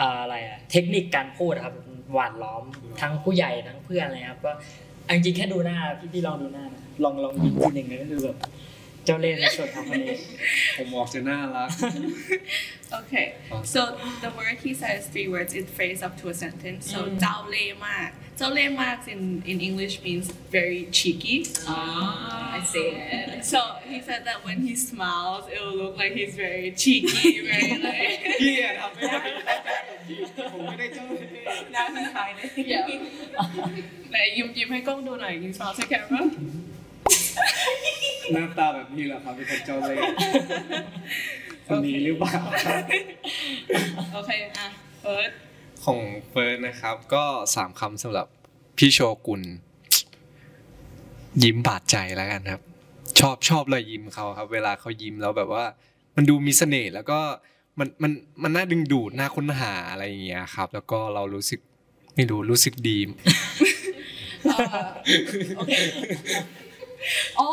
[0.00, 1.74] อะไรอะเทคนิคการพูดครับ
[2.12, 2.64] หวานล้อม
[3.00, 4.52] ทั้งผู้ใหญ่ทั้งเพื่อนเลยครับก็
[5.04, 8.36] เอาจริงแค่ดูหน้าพี่พี่ลองดูหน้านะลองลองยิ้มทีหนึ่งนะก็คือแบบ
[9.07, 10.17] เจ้าเล่ห์ในส่วนของคนนี้
[10.77, 11.69] ผมออกจะน่ารัก
[12.99, 13.27] Okay
[13.73, 13.79] so
[14.23, 19.21] the word he says three words it phrase up to a sentence so เจ้าเล่ห์มากเจ้าเล่ห์มาก in
[19.51, 20.25] in English means
[20.57, 21.37] very cheeky
[22.57, 22.87] I see
[23.19, 23.45] it.
[23.51, 23.59] So
[23.91, 28.19] he said that when he smiles, it will look like he's very cheeky, very like.
[28.41, 29.21] พี่อะทำ ไม่ได้
[30.51, 31.31] ผมไม่ได้เจ้าเล่ห์
[31.75, 32.51] Now he's hiding.
[32.71, 32.85] Yeah.
[34.09, 36.21] ไหนยิ้มยิ้มให้กล้องดูหน่อยยิ้ม smile to camera
[38.32, 40.02] หน้าตาแบบนี้แหละครับเป็นคนเจ้าเล่ห์
[41.66, 42.32] คนนี้หรือเปล่า
[42.64, 42.82] ครับ
[44.14, 44.66] โอเคอะ
[45.00, 45.30] เฟิร์ส
[45.84, 45.98] ของ
[46.30, 48.26] เฟิร์สนะครับ ก็สามคำสำหรับ
[48.78, 49.42] พี่โชกุน
[51.42, 52.62] ยิ้มบาดใจแล้วกันครับ
[53.20, 55.64] ชอบชอบรอยยิ้มเขาครับ เวลาเขายิ้มแล้วแบบว่า
[56.16, 57.20] มันดูมีเสน่ห์แล้วก็
[57.78, 58.12] มันมัน
[58.42, 61.60] มันน่าดึงดูดน่าค้นหาอะไรอย่างเงี้ยครับ แล้วก็เรารู้สึก
[62.14, 62.98] ไม่รู้รู้สึกดี
[65.56, 65.74] โอเค
[67.38, 67.48] อ๋อ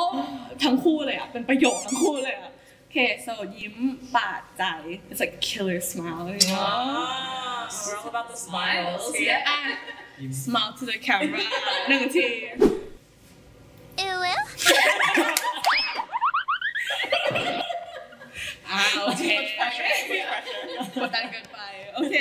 [0.63, 3.75] ทั้งคู่เลยอะ เป็นประโยคทั้งคู่เลยอะโอเค so ยิ้ม
[4.15, 4.63] บาดใจ
[5.09, 9.03] it's like killer smile you know Ah, we're all about the smiles.
[9.27, 9.59] yeah อะ
[10.45, 11.43] smile to the camera
[11.87, 12.27] หนึ่งที
[18.69, 19.23] อ่าโอเค
[21.01, 21.59] กดดันเกินไป
[21.93, 22.15] โอเค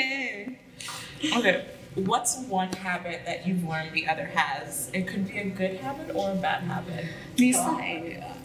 [1.36, 1.56] Okay.
[1.96, 4.90] What's one habit that you've learned the other has?
[4.92, 7.04] It could be a good habit or a bad habit.
[7.42, 7.88] นิสัย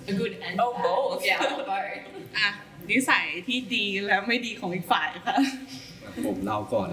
[0.09, 0.83] A good and Oh, bad.
[0.85, 1.19] both.
[1.29, 1.67] Yeah, both.
[2.38, 2.49] อะ
[2.89, 5.35] นิสัยที่ดีและไม่ดีของอีกฝ่ายค่ะ
[6.25, 6.88] ผมเล่าก่อน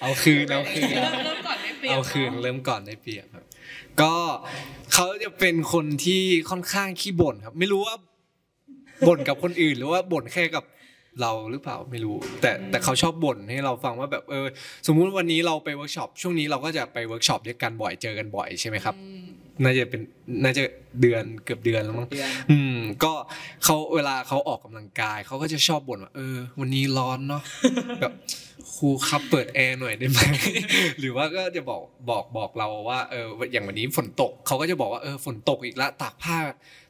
[0.00, 3.44] เอาคืนเอาคืน เริ่มเริ่มก่อนได้เปรียบเอาคืนเนอะเริ่มก่อนได้เปรียบครับ
[4.00, 4.14] ก็
[4.92, 7.96] เขาจะเป็นคนที่ค่อนข้างขี้บ่นครับ ไม่รู้ว่า
[9.06, 10.64] บ่นกับคนอื่นหรือว่าบ่นแค่กับ
[11.20, 14.46] เราหรือเปล่าไม่รู้ แต่แต่เขาชอบบ่นให้เราฟังว่าแบบเออ
[14.86, 18.94] สมมุติวันนี้เราไปเวิร์กช็อปช่วงนี้เราก็จะไปเวิร์กช็อปด้วยกันบ่อยเจอกันบ่อยใช่ไหมครับ
[19.64, 20.00] น่าจะเป็น
[20.42, 20.62] น่าจะ
[21.00, 23.12] เดือนเกือบเดือนแล้วมั้งเดือนอืม ก็
[23.64, 27.42] เขาเวลาเขาออกกำลังกายเขาก็จะชอบบ่นว่าเออ วันนี้ร้อนเนาะ
[28.00, 28.12] แบบ
[28.74, 30.20] ครูครับเปิดแอร์หน่อยได้ไหม
[30.98, 36.38] หรือว่าก็จะบอกบอกบอกเราว่าเอออย่างวันนี้ฝนตกเขาก็จะบอกว่าเออฝนตกอีกละตากผ้า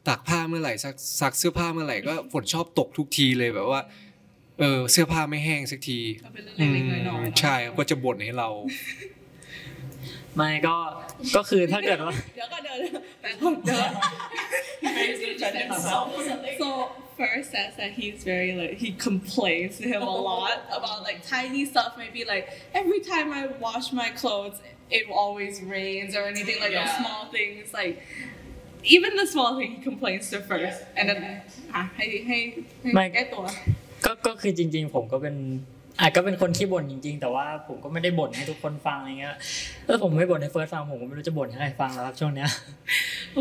[0.08, 3.80] ตากผ้าเมื่อไหร่ซักซักเสื้อผ้าเมื่อไหร่ก็ฝนชอบตกทุกทีเลยแบบว่า
[4.60, 8.48] เออเสื้อผ้าไม่แห้งสักทีก็เป็นเรื่องเล็กๆน้อยๆใช่ก็จะบ่นให้เรา
[10.36, 10.76] ไม่ก็
[11.36, 12.78] ก็คือถ้าเกิดว่า เดี๋ยวก็เดิน
[13.22, 13.90] แต่ก่อนเดิน
[16.62, 16.68] So
[17.18, 21.64] first says that he's very like he complains to him a lot about like tiny
[21.72, 21.90] stuff.
[22.02, 22.44] Maybe like
[22.80, 24.58] every time I wash my clothes,
[24.90, 27.72] it always rains or anything like those small things.
[27.80, 27.94] Like
[28.94, 31.20] even the small thing he complains to first, and then
[31.74, 32.38] อะให้ให้
[32.82, 35.36] ให้ไม่แก้ตัวก็ก็คือจริง ๆ ผมก็เป็น
[36.00, 39.36] อาจก็เป็นคนขี้บ่นจริง ๆ แต่ว่าผมก็ไม่ได้บ่นให้ทุกคนฟังอะไรเงี้ย
[39.86, 42.50] ถ้าผมไม่บ่นให้เฟิร์สฟังผมก็ไม่รู้จะบ่นให้ใครฟังแล้วครับช่วงเนี้ย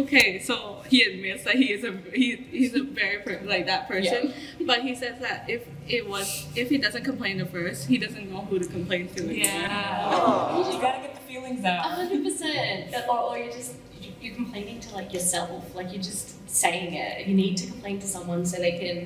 [0.02, 0.56] Okay, so
[0.92, 4.22] he admits that he is a he, he's a very per, like that person,
[4.70, 5.62] but he says that if
[5.98, 6.28] it was
[6.62, 9.22] if he doesn't complain at first, he doesn't know who to complain to.
[9.34, 10.58] Yeah.
[10.58, 11.82] You gotta get the feelings out.
[12.00, 12.94] hundred percent.
[13.14, 13.74] Or, or you're just
[14.22, 16.26] you're complaining to like yourself, like you're just
[16.64, 17.28] saying it.
[17.28, 18.98] You need to complain to someone so they can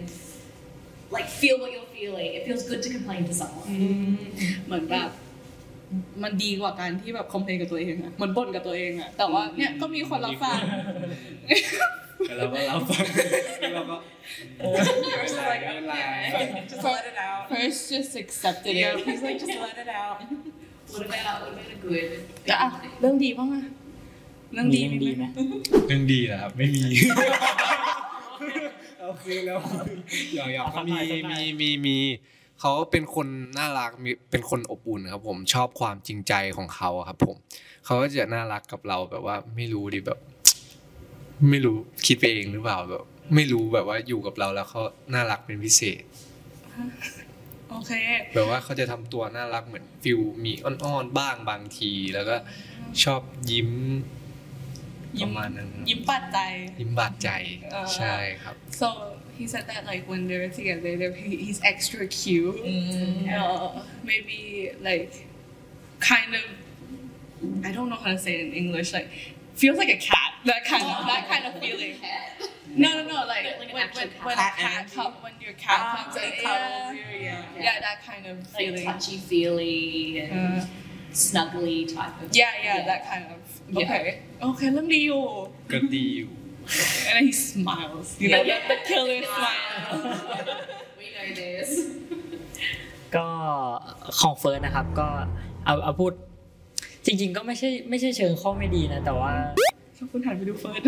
[1.17, 2.29] like feel what you're feeling.
[2.37, 3.69] It feels good to complain to someone.
[4.65, 5.09] เหมือนแบบ
[6.23, 10.59] มันดีกว่าการที่แบบคอมเพลนกับตัวเองอะเหมือนบ่นกับตัวเองอะแต่ว่าเนี่ยก็มีคนรับฟัง
[12.27, 13.03] แต่เราก็รับฟัง
[13.75, 13.97] เราก็
[14.77, 17.43] Just like, okay, just let it out.
[17.51, 20.17] first just accepted Yeah, it he's like, just let it out.
[20.91, 22.09] What about what about a good?
[22.45, 23.63] แต่อะเรื่องดีบ้างอะ
[24.53, 25.25] เรื่องดีมีมีดีไหไหมม
[25.87, 26.83] เรื่องดีนะครับไม่มี
[29.03, 29.59] โอเคแล้ว
[30.35, 30.97] หยอกหยอกมี
[31.31, 31.97] มีมีมี
[32.59, 33.27] เขาเป็นคน
[33.57, 37.37] น่ารักมีเป็นคนอบอุ่นครับผมชอบความจริงใจของเขาอะครับ ผม
[37.85, 40.19] เขาก็จะน่ารักกับเราแบบว่าไม่รู้ดิแบบ
[41.49, 43.03] ไม่รู้คิดไปเองหรือเปล่าแบบ
[43.35, 44.81] ไม่รู้แบบว่าอยู่กับเราแล้วเขา
[45.13, 46.03] น่ารักเป็นพิเศษ
[47.69, 47.91] โอเค
[48.33, 52.35] แบบว่าเขาจะทำตัวน่ารักเหมือนฟิลมีอ้อนๆบ้างบางที แล้วก็
[53.03, 54.22] ชอบยิ้มยิ้
[55.21, 56.39] ประมาณนั้นยิ้มบาดใจ
[56.79, 57.29] ยิ้มบาดใจ
[57.95, 58.87] ใช่ครับ so
[59.37, 61.13] he said that like when they're together they're,
[61.45, 62.55] he's extra cute.
[62.55, 63.33] Mm.
[63.33, 65.27] Uh, maybe like
[65.99, 66.45] kind of
[67.67, 69.09] I don't know how to say it in English like
[69.55, 71.95] feels like a cat that kind of that kind of feeling.
[72.75, 76.15] No no no like, like when, when, when a cat when your cat ah, comes
[76.15, 78.85] and yeah, yeah that kind of feeling.
[78.85, 80.65] touchy feely and uh.
[81.11, 82.85] snuggly type of yeah yeah.
[82.85, 83.39] that kind of
[83.73, 83.87] Yeah.
[83.89, 84.03] okay
[84.49, 85.21] okay เรื่องดีอยู่
[85.71, 86.29] ก็ดีอยู่
[87.07, 89.71] and then he smiles you know the, the killer smile
[90.99, 91.69] We know this.
[93.15, 93.27] ก็
[94.19, 95.07] ของเฟิร์สนะครับ ก็
[95.65, 96.11] เอาเอาพูด
[97.05, 99.31] จริง ๆ ก็ไม่ใช่ไม่ใช่เชิงข้อไม่ดีนะ แต่ว่า
[99.97, 100.81] ชอบคุณหันไปดูเฟิร์ส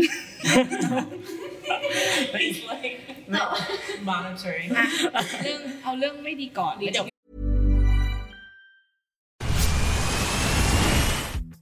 [2.41, 2.95] He's like
[4.11, 4.69] monitoring.
[5.43, 7.05] เรื่องเอาเรื่องไม่ดีก่อนเดี๋ยว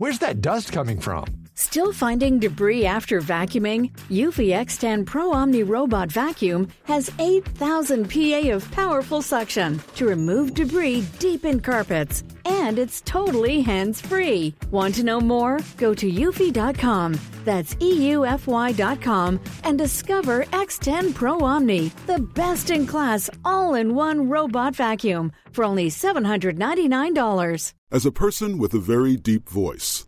[0.04, 1.43] Where's that dust coming from?
[1.56, 3.92] Still finding debris after vacuuming?
[4.10, 11.06] Eufy X10 Pro Omni Robot Vacuum has 8,000 PA of powerful suction to remove debris
[11.20, 12.24] deep in carpets.
[12.46, 14.56] And it's totally hands free.
[14.72, 15.60] Want to know more?
[15.78, 17.20] Go to eufy.com.
[17.46, 24.76] That's EUFY.com and discover X10 Pro Omni, the best in class all in one robot
[24.76, 27.74] vacuum for only $799.
[27.92, 30.08] As a person with a very deep voice,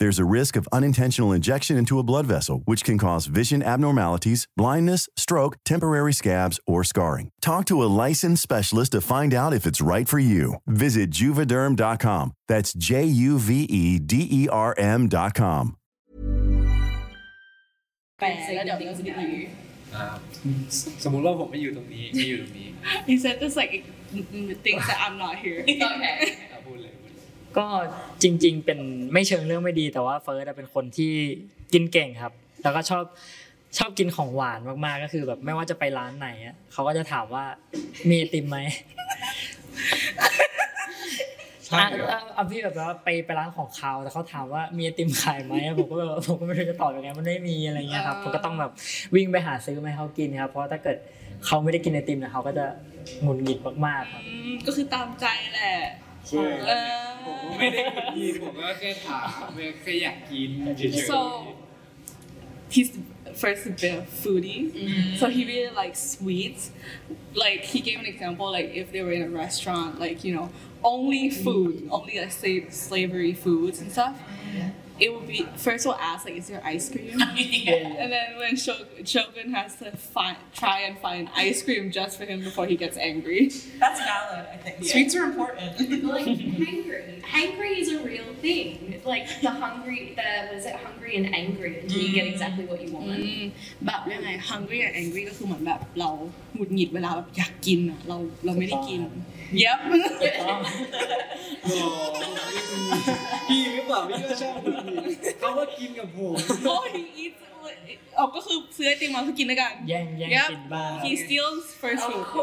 [0.00, 4.46] There's a risk of unintentional injection into a blood vessel, which can cause vision abnormalities,
[4.56, 7.30] blindness, stroke, temporary scabs, or scarring.
[7.40, 10.54] Talk to a licensed specialist to find out if it's right for you.
[10.68, 12.32] Visit juvederm.com.
[12.46, 15.74] That's J U V E D E R M.com.
[18.20, 19.12] แปลแล้วเดี๋ยวเราจะดี
[19.94, 20.04] อ่า
[21.04, 22.68] สมมุติว่าผมไม่อยู่ตรงนี้ไม่อยู่ตรงนี้
[23.10, 23.72] He said this like
[24.66, 25.60] things that I'm not here
[25.92, 26.18] Okay.
[27.62, 28.78] อะพูดเลยก็จริง ๆ เป็น
[29.12, 31.12] ไม่เชิงเรื่องไม่ดี แต่ว่าเฟิร์สอะเป็นคนที่
[31.72, 32.32] กินเก่งครับ
[32.62, 33.04] แล้วก็ชอบ
[33.78, 37.44] ชอบกินของหวานมากๆ ก็คือแบบไม่ว่าจะไปร้านไหนอะเขาก็จะถามว่า
[38.08, 38.58] มีไอติมไหม
[41.66, 48.72] ใช่อะอะอะพี่แบบว่าไปไปร้านของเขาแต่เขาถามว่ามีไอติมขายไหมผมก็แบบผมก็ไม่รู้จะตอบยังไงมันไม่มีอะไรเงี้ยครับผมก็ต้องแบบ
[49.14, 50.96] วิ่งไปหาซื้อมาให้เขากินครับเพราะถ้าเกิด
[51.46, 52.64] เขาไม่ได้กินไอติมเนี่ยเขาก็จะ
[53.22, 55.74] หงุดหงิดมากๆครับอืมก็คือตามใจแหละ
[56.27, 57.81] ใช่ เออ ผมก็ไม่ได้
[58.17, 59.49] กินผมก็แค่ถาม
[59.83, 61.19] แค่อยากกินเฉยๆ so
[62.73, 62.89] he's
[63.41, 64.61] first a bit of foodie
[65.19, 66.63] so he really likes sweets
[67.43, 70.47] like he gave an example like if they were in a restaurant like you know
[70.83, 74.15] only food only like say savory foods and stuff
[74.99, 79.03] it would be first we'll ask like is there ice cream and then when Shogun,
[79.03, 82.95] Shogun has to find try and find ice cream just for him before he gets
[82.97, 83.41] angry
[83.79, 84.75] That's valid, I think.
[84.91, 85.69] Sweets are important.
[86.15, 87.21] like hangry.
[87.35, 89.01] Hangry is a real thing.
[89.13, 92.89] Like the hungry, the was it hungry and angry until you get exactly what you
[92.95, 93.05] want.
[93.09, 93.41] อืม
[93.85, 96.09] แบบยังไง hungry and angry ก็คือเหมือนแบบเรา
[96.55, 99.01] หงุดหงิดเวลาแบบอยากกินอะเราเราไม่ได้กิน
[99.63, 99.79] Yep
[103.47, 104.57] พี่หรือเปล่าพี่ก็ชอบ
[104.94, 106.34] กินเขาว่ากินกับผม
[106.72, 107.40] oh he eats
[108.18, 112.36] ออกก็คือซื้อไอติมมาคือกินด้วยกัน แย่งแย่ง Yep กินบ้าง he steals first food ผ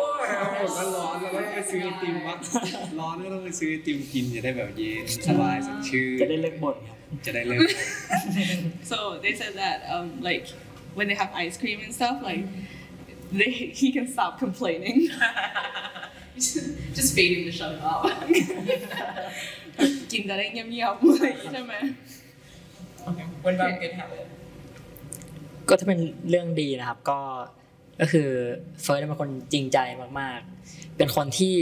[0.69, 2.35] มก็ร้อนแล้วก็ไปซื้อไอติมวะ
[2.99, 7.59] ร้อนก็ต้องไปซื้อไอติมกินจะได้แบบเย็นสบายสดชื่นจะได้เลิกบ่นครับ จะได้เลิก
[8.91, 10.45] so they said that um like
[10.97, 12.43] when they have ice cream and stuff like
[13.39, 14.97] they he can stop complaining
[16.97, 18.01] Just feed him to shut up.
[20.11, 21.73] กินจะได้เงียบๆอะไรอย่างงี้ใช่ไหม
[23.09, 23.25] Okay.
[23.43, 24.25] What about good habit?
[25.67, 25.99] ก็ถ้าเป็น
[26.29, 27.19] เรื่องดีนะครับ ก็
[27.99, 28.27] ก็คือ
[28.81, 29.77] เฟิร์สเป็นคนจริงใจ
[30.19, 31.55] มากๆ เป็นคนที่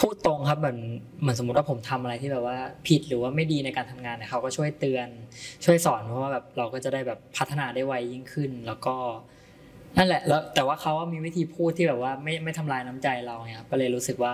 [0.00, 0.78] พูดตรงครับเหมือน
[1.20, 5.08] เหมือนสมมติว่าผมทำอะไรที่แบบว่าผิดหรือว่าไม่ดีในการทำงานเนี่ยเขาก็ช่วยเตือน
[5.64, 8.96] ช่วยสอนเพราะว่าแบบเราก็จะได้แบบพัฒนาได้ไวยิ่งขึ้น แล้วก็
[9.96, 14.32] นั่นแหละ แล้วแต่ว่าเขามีวิธีพูดที่แบบว่าไม่ไม่ทำลายน้ำใจเราเนี่ยครับก็เลยรู้สึกว่า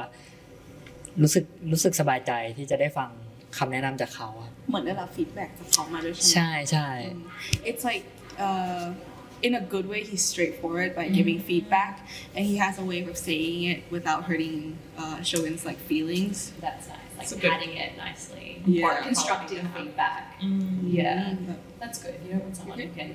[1.23, 3.11] รู้สึกรู้สึกสบายใจที่จะได้ฟัง
[3.58, 6.90] คำแนะนำจากเขาครับ เหมือนได้รับฟีดแบ็กจากเขามาด้วยใช่ไหม ใช่ใช่
[7.70, 8.06] it's like
[8.46, 8.86] uh,
[9.48, 11.94] in a good way he's straightforward by giving feedback
[12.36, 14.58] and he has a way of saying it without hurting
[15.02, 17.00] uh, Shogun's like feelings That's nice.
[17.18, 17.52] Like So good.
[17.56, 18.48] adding it nicely.
[18.66, 18.86] Yeah.
[18.86, 20.24] Or constructive feedback.
[21.00, 21.36] Yeah.
[21.82, 22.16] That's good.
[22.24, 23.08] You don't want someone who can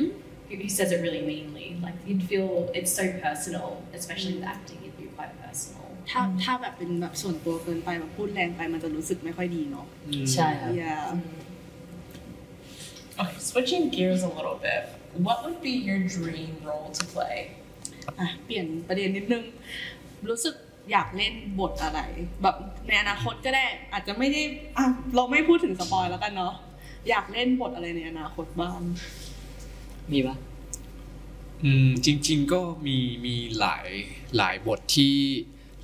[0.48, 1.68] who who says it really meanly.
[1.86, 3.68] Like you'd feel it's so personal,
[3.98, 5.83] especially with acting, it'd be quite personal.
[6.09, 9.85] ถ้าถ้าแบบเป็นแบบส่วนตัวเกินไปแบบพูดแรงไปมันจะรู้สึกไม่ค่อยดีเนาะ
[10.33, 11.05] ใช่ครับ yeah
[13.17, 14.81] Okay, switching gears a little bit.
[15.25, 17.37] What would be your dream role to play?
[18.19, 19.43] อะเปลี่ยนประเด็นนิดนึง
[20.29, 20.55] รู้สึก
[20.91, 21.99] อยากเล่นบทอะไร
[22.43, 22.55] แบบ
[22.87, 24.41] ในอนาคตก็ได้ อาจจะไม่ได้
[24.77, 24.85] อะ
[25.15, 26.53] เราไม่พูดถึง spoil แล้วกันเนาะ
[27.09, 28.79] อยากเล่นบทอะไรในอนาคตบ้าง
[30.11, 30.35] มีปะ
[31.63, 33.87] อืมจริง ๆ ก็มีมีหลาย
[34.37, 35.15] หลายบทที่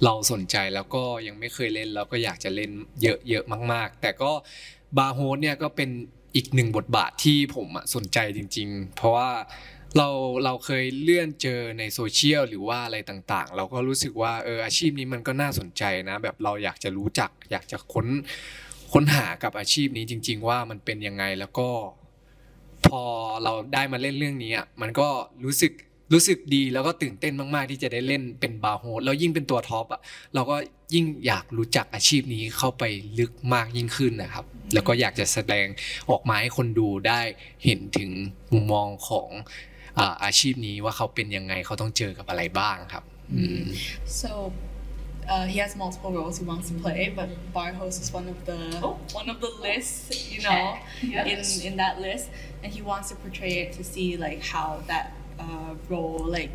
[0.04, 2.72] เราสนใจแล้วก็ยังไม่เคยเล่นแล้วก็อยากจะเล่น
[3.02, 3.44] เยอะเยอะ
[3.74, 4.32] มาก ๆ แต่ก็
[4.98, 5.90] bar host เนี่ยก็เป็น
[6.36, 9.30] อีกหนึ่งบทบาทที่ผมอะสนใจจริง ๆ เพราะว่า
[9.98, 10.10] เรา
[10.44, 18.08] เราเคยเลื่อนเจอในโซเชียลหรือว่าอะไรต่างๆ เราก็รู้สึกว่าเอออาชีพนี้มันก็น่าสนใจนะ แบบเราอยากจะรู้จัก อยากจะค้น
[18.94, 21.70] ค้นหากับอาชีพนี้จริง ๆ ว่ามันเป็นยังไงแล้วก็
[22.86, 23.04] พอ
[23.44, 25.08] เราได้มาเล่นเรื่องนี้อะมันก็
[25.44, 25.72] รู้สึก
[26.14, 30.02] รู้สึกดีแล้วก็ตื่นเต้นมาก ๆ ที่จะได้เล่นเป็นบาร์โฮสแล้วยิ่งเป็นตัวท็อปอะ
[30.36, 30.56] เราก็
[30.94, 32.84] ยิ่งอยากรู้จักอาชีพนี้เข้าไป
[33.20, 35.68] ลึกมากยิ่งขึ้นนะครับ แล้วก็อยากจะแสดง
[36.10, 37.22] ออกมาให้คนดูได้
[37.66, 38.12] เห็นถึง
[38.54, 39.30] มุมมองของ
[40.00, 43.04] อ่าอาชีพนี้ว่าเขาเป็นยังไงเขาต้องเจอกับอะไรบ้างครับ
[43.34, 43.64] อืม
[44.22, 44.30] so
[45.34, 48.38] uh, he has multiple roles he wants to play but bar host is one of
[48.50, 48.60] the
[49.20, 50.00] one of the lists
[50.34, 50.64] you know
[51.16, 51.26] Yes.
[51.32, 52.26] in in that list
[52.62, 55.06] and he wants to portray it to see like how that
[55.42, 56.52] uh, role like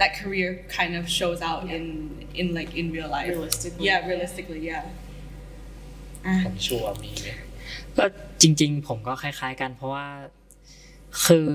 [0.00, 1.84] that career kind of shows out in
[2.40, 3.84] in like in real life Realistically.
[3.88, 4.84] yeah realistically yeah
[6.44, 7.28] ผมชัวร์มีไหม
[7.96, 8.04] ก็
[8.42, 10.06] จริง ๆ ผมก็คล้าย ๆ กันเพราะว่า
[11.24, 11.50] คือ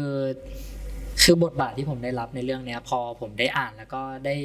[1.24, 4.36] คือบทบาทที่ผมได้รับในเรื่องเนี้ย พอผมได้อ่านแล้วก็ได้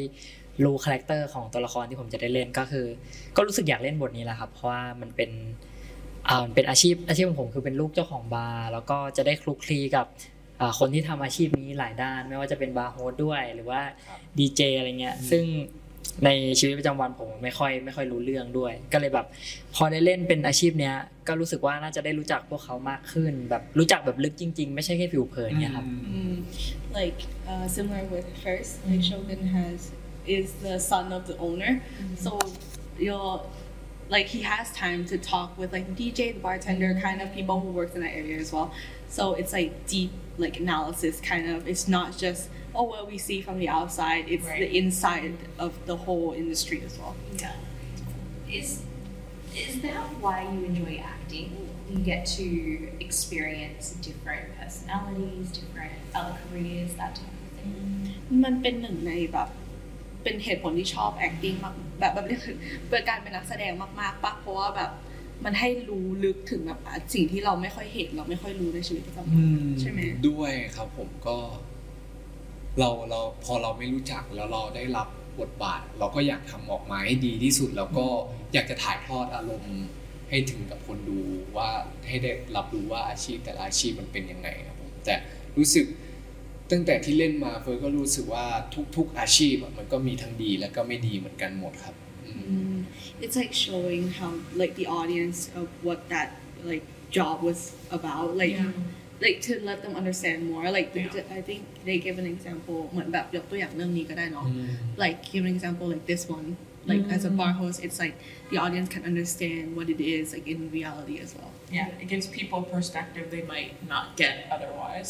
[0.64, 2.86] รู้คาแรคเตอร์ของตัวละครที่ผมจะได้เล่นก็คือ
[3.36, 5.30] ก็รู้สึกอยากเล่นบทนี้แหละครับเพราะว่ามันเป็น
[6.28, 10.39] อ่ามันเป็นอาชีพอาชีพของผมคือเป็นลูกเจ้าของบาร์แล้วก็จะได้คลุกคลีกับอ่า
[10.78, 13.80] คนที่ทำอาชีพนี้หลายด้าน ไม่ว่าจะเป็น bar host ด้วยหรือว่า
[14.38, 15.44] ดีเจอะไรเงี้ยซึ่ง
[16.24, 19.26] ในชีวิตประจำวันผมไม่ค่อยไม่ค่อยรู้เรื่องด้วย ก็เลยแบบ
[19.74, 20.96] พอได้เล่นเป็นอาชีพเนี้ย
[21.28, 25.86] ก็รู้สึกว่าน่าจะได้รู้จักพวกเขามากขึ้น แบบรู้จักแบบลึกจริง ๆ ไม่ใช่แค่ผิวเผินเนี่ยครับ
[26.16, 26.36] Mm,
[26.98, 29.80] like uh, similar with first like Shogun has
[30.36, 31.72] is the son of the owner
[32.24, 32.30] so
[33.06, 33.38] you'll
[34.09, 37.69] like he has time to talk with like DJ, the bartender, kind of people who
[37.69, 38.71] works in that area as well.
[39.09, 41.67] So it's like deep like analysis kind of.
[41.67, 44.25] It's not just oh what we see from the outside.
[44.27, 44.59] It's Right.
[44.59, 47.15] the inside of the whole industry as well.
[47.37, 47.53] Yeah.
[48.59, 48.83] Is
[49.55, 51.49] is that why you enjoy acting?
[51.89, 52.45] You get to
[52.99, 57.71] experience different personalities, different other careers, that type of thing.
[58.43, 59.49] มันเป็นหนึ่งในแบบ
[60.22, 62.56] เป็นเหตุผลที่ชอบ acting มากแบบแบบนี้คือ
[62.88, 64.90] เป็นการเป็นนักแสดงมากๆปะเพราะว่าแบบ
[65.44, 66.80] มันให้รู้ลึกถึงแบบ
[67.14, 69.46] สิ่งที่เราไม่ค่อยเห็นเราไม่ค่อยรู้ในชีวิตประจำวัน
[69.80, 71.36] ใช่ไหมด้วยครับผมก็
[72.78, 75.08] เราเราพอเราไม่รู้จักแล้วเราได้รับ
[75.40, 78.06] บทบาท เราก็อยากทำออกมาให้ดีที่สุด แล้วก็
[78.52, 79.74] อยากจะถ่ายทอดอารมณ์
[80.30, 81.20] ให้ถึงกับคนดู
[81.56, 81.70] ว่า
[82.08, 85.14] ให้ได้รับรู้ว่าอาชีพแต่ละอาชีพมันเป็นยังไงครับผมแต่
[85.56, 85.86] รู้สึก
[86.70, 88.46] ตั้งแต่ที่เล่นมาเฟิร์นก็รู้สึกว่า
[88.96, 91.94] ทุกๆอาชีพอะมันก็มีทั้งดีและก็ไม่ดีเหมือนกันหมดครับ
[92.52, 92.78] Mm,
[93.24, 94.30] it's like showing how
[94.62, 96.28] like the audience of what that
[96.70, 96.84] like
[97.16, 97.60] job was
[97.98, 98.54] about like
[99.24, 101.02] like to let them understand more like the-
[101.38, 104.46] I think they give an example เหมือนแบบยกตัวอย่างเรื่องนี้ก็ได้เนาะ
[105.02, 106.48] like give an example like this one
[106.89, 108.15] like as a bar host it's like
[108.51, 112.25] the audience can understand what it is like in reality as well Yeah, it gives
[112.39, 115.09] people perspective they might not get otherwise.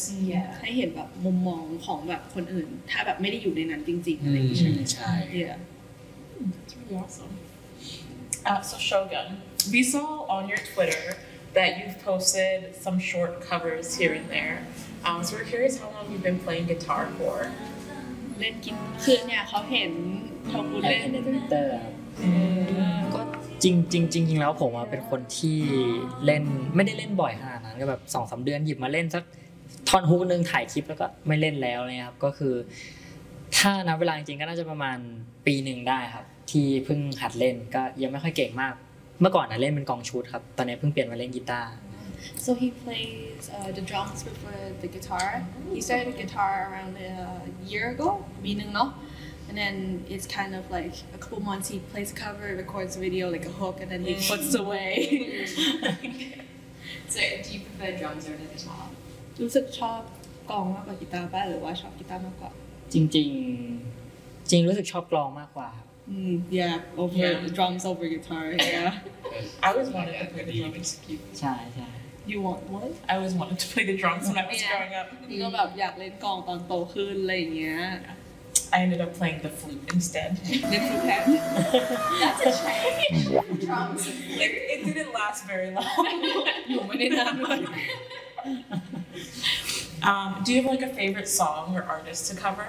[0.62, 5.12] ให้เห็นแบบมุมมองของแบบคนอื่น ถ้าแบบไม่ได้อยู่ในนั้นจริงๆอะไรอย่างงี้ใช่ไหม ใช่
[5.42, 5.56] yeah
[6.54, 7.32] That's really awesome.
[8.48, 9.28] Uh, so Shogun,
[9.72, 10.06] we saw
[10.36, 11.04] on your Twitter
[11.58, 14.56] that you've posted some short covers here and there.
[15.06, 17.36] Um, so we're curious how long you've been playing guitar for.
[18.40, 18.74] เล่นกิน
[19.04, 19.92] คือเนี่ยเขาเห็น
[20.49, 21.69] ทองบุญเล่นในทวิตเตอร์
[23.13, 23.21] ก็
[23.63, 25.59] จริงจริงจริงๆแล้วผมอะเป็นคนที่
[26.25, 26.43] เล่น
[26.75, 29.23] ไม่ได้เล่นบ่อยขนาดนั้นก็แบบสองสาเดือนหยิบมาเล่นสัก
[29.89, 32.53] ท่อนฮุกหนึ่งถ่ายคลิปแล้วก็ไม่เล่นแล้วเนี่ยครับก็คือ
[33.57, 34.97] ถ้านับเวลาจริงๆก็น่าจะประมาณ
[35.47, 38.73] ปีหนึ่งได้ครับ ที่เพิ่งหัดเล่นก็ยังไม่ค่อยเก่งมาก
[39.19, 41.71] เมื่อก่อนนะเล่นเป็นกองชุดครับตอนนี้เพิ่งเปลี่ยนมาเล่นกีตาร์
[42.45, 45.43] So he plays uh, the drums before the guitar.
[45.73, 47.11] He started guitar around a
[47.71, 48.93] year ago, meaning no.
[49.50, 49.76] And then
[50.14, 53.46] it's kind of like a couple months he plays a cover, records a video, like
[53.52, 54.92] a hook, and then he puts away.
[57.08, 58.84] So do you prefer drums or the guitar?
[59.42, 60.00] รู้สึกชอบ
[60.50, 62.50] กลองมากกว่ากีตาร์ป่ะหรือว่าชอบกีตาร์มากกว่า
[62.92, 65.84] จริง ๆ จริงรู้สึกชอบกลองมากกว่าครับ
[66.14, 67.48] Mm, yeah, over Yeah.
[67.58, 68.44] drums over guitar.
[68.74, 68.90] Yeah.
[69.64, 70.88] I always wanted to play the drums.
[71.40, 71.88] ใช่ใช่
[72.30, 72.90] You want what?
[73.10, 74.70] I always wanted to play the drums when I was Yeah.
[74.72, 75.06] growing up.
[75.30, 77.80] นี่ก็แบบอยากเล่นกลองตอนโตขึ้นอะไรอย่างเงี้ย
[78.74, 80.30] I ended up playing the flute instead.
[80.70, 81.22] เล่นฟลูแทน
[82.22, 83.14] That's a change.
[83.64, 84.02] drums.
[84.44, 86.06] It, it didn't last very long.
[86.68, 87.58] อยู่ไม่ได้นานด้วย
[90.10, 92.68] Um, do you have like a favorite song or artist to cover?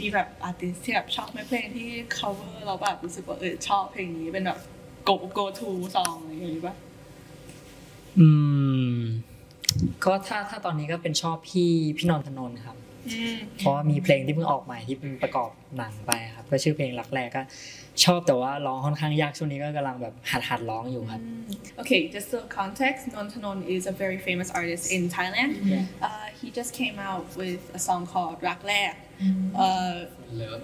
[0.04, 1.88] ีแบบอาร์ติสที่แบบชอบไหมเพลงที่
[2.18, 4.58] cover เราแบบรู้สึกว่าเออชอบเพลงนี้เป็นแบบ
[5.08, 6.74] go go to song อะไรอย่างงี้ป่ะ
[8.18, 8.28] อื
[8.94, 8.98] ม
[10.04, 12.77] ก็ถ้าถ้าตอนนี้ก็เป็นชอบพี่พี่นนทนนท์ครับ อืม
[13.57, 17.43] เพราะว่ามีเพลงที่เพิ่งออกใหม่ที่เป็นประกอบหนังไปครับ ก็ชื่อเพลงรักแรกก็
[18.03, 21.21] ชอบแต่ว่าร้องค่อนข้างยากช่วงนี้ก็กำลังแบบหัดหัดร้องอยู่ครับ
[21.81, 23.01] Okay, just the context.
[23.15, 25.51] Nontanon is a very famous artist in Thailand.
[25.73, 25.85] Yeah.
[26.07, 28.95] Uh, he just came out with a song called Rak Lek.
[29.65, 29.95] Uh,
[30.37, 30.61] เลิฟ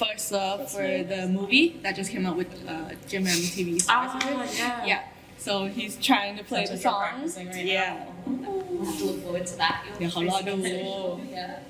[0.00, 2.74] First Love for the movie that just came out with uh,
[3.10, 4.10] Jim M TV stars.
[4.14, 4.20] Ah,
[4.62, 4.90] yeah.
[4.90, 5.02] Yeah.
[5.40, 7.22] So he's trying to play the song.
[7.34, 8.04] Right yeah.
[8.26, 8.44] Now.
[8.46, 9.86] Oh, we'll have to look forward to that.
[9.98, 11.60] You'll yeah.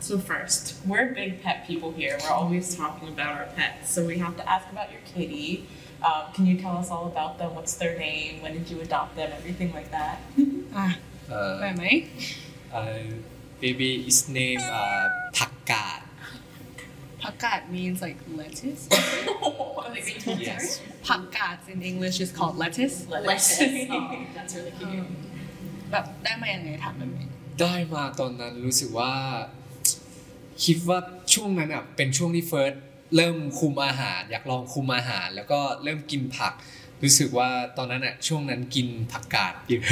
[0.00, 2.18] So first, we're big pet people here.
[2.24, 3.92] We're always talking about our pets.
[3.92, 5.68] So we have to ask about your kitty.
[6.04, 7.54] Um, can you tell us all about them?
[7.54, 8.42] What's their name?
[8.42, 9.30] When did you adopt them?
[9.32, 10.18] Everything like that.
[10.74, 10.98] ah,
[11.30, 12.04] uh, my
[12.74, 12.98] uh,
[13.60, 16.07] baby is named uh, Pakka.
[17.22, 18.82] ผักกาดผักกาด means like lettuce.
[20.48, 20.64] yes
[21.08, 22.96] Pakats in English is called lettuce.
[23.08, 23.88] Lettuce.
[23.90, 25.08] Oh, that's really cute.
[25.92, 27.18] แบบได้มายังไงถามได้ไหม
[27.60, 29.12] ได้มาตอนนั้นรู้สึกว่า
[30.64, 30.98] คิดว่า
[31.34, 32.74] ช่วงนั้นอะเป็นช่วงที่เฟิร์ส
[33.16, 36.52] เริ่มคุมอาหาร อยากลองคุมอาหาร แล้วก็เริ่มกินผัก
[37.02, 39.82] รู้สึกว่าตอนนั้นอะช่วงนั้นกินผักกาดเยอะ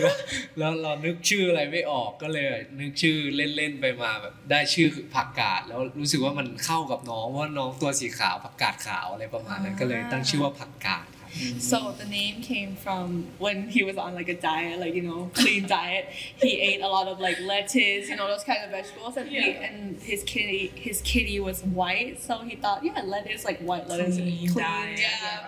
[0.00, 0.14] แล้ว
[0.58, 2.46] แล้วเรานึกชื่ออะไรไม่ออกก็เลย
[2.80, 3.16] นึกชื่อ
[3.56, 11.28] เล่นๆไปมาแบบได้ชื่อผักกาดแล้วรู้สึกว่ามันเข้ากับน้องเพราะว่าน้องตัวสีขาวผักกาดขาวอะไรประมาณนั้นก็เลยตั้งชื่อว่าผักกาดครับ
[11.72, 13.06] So the name came from
[13.44, 16.04] when he was on like a diet, like you know, clean diet.
[16.44, 19.36] He ate a lot of like lettuce, you know, those kind of vegetables, and he,
[19.36, 19.66] Yeah.
[19.68, 19.78] and
[20.10, 24.26] his kitty, his kitty was white, so he thought, yeah, lettuce, like white lettuce, and
[24.28, 25.40] Clean clean, diet, yeah, yeah.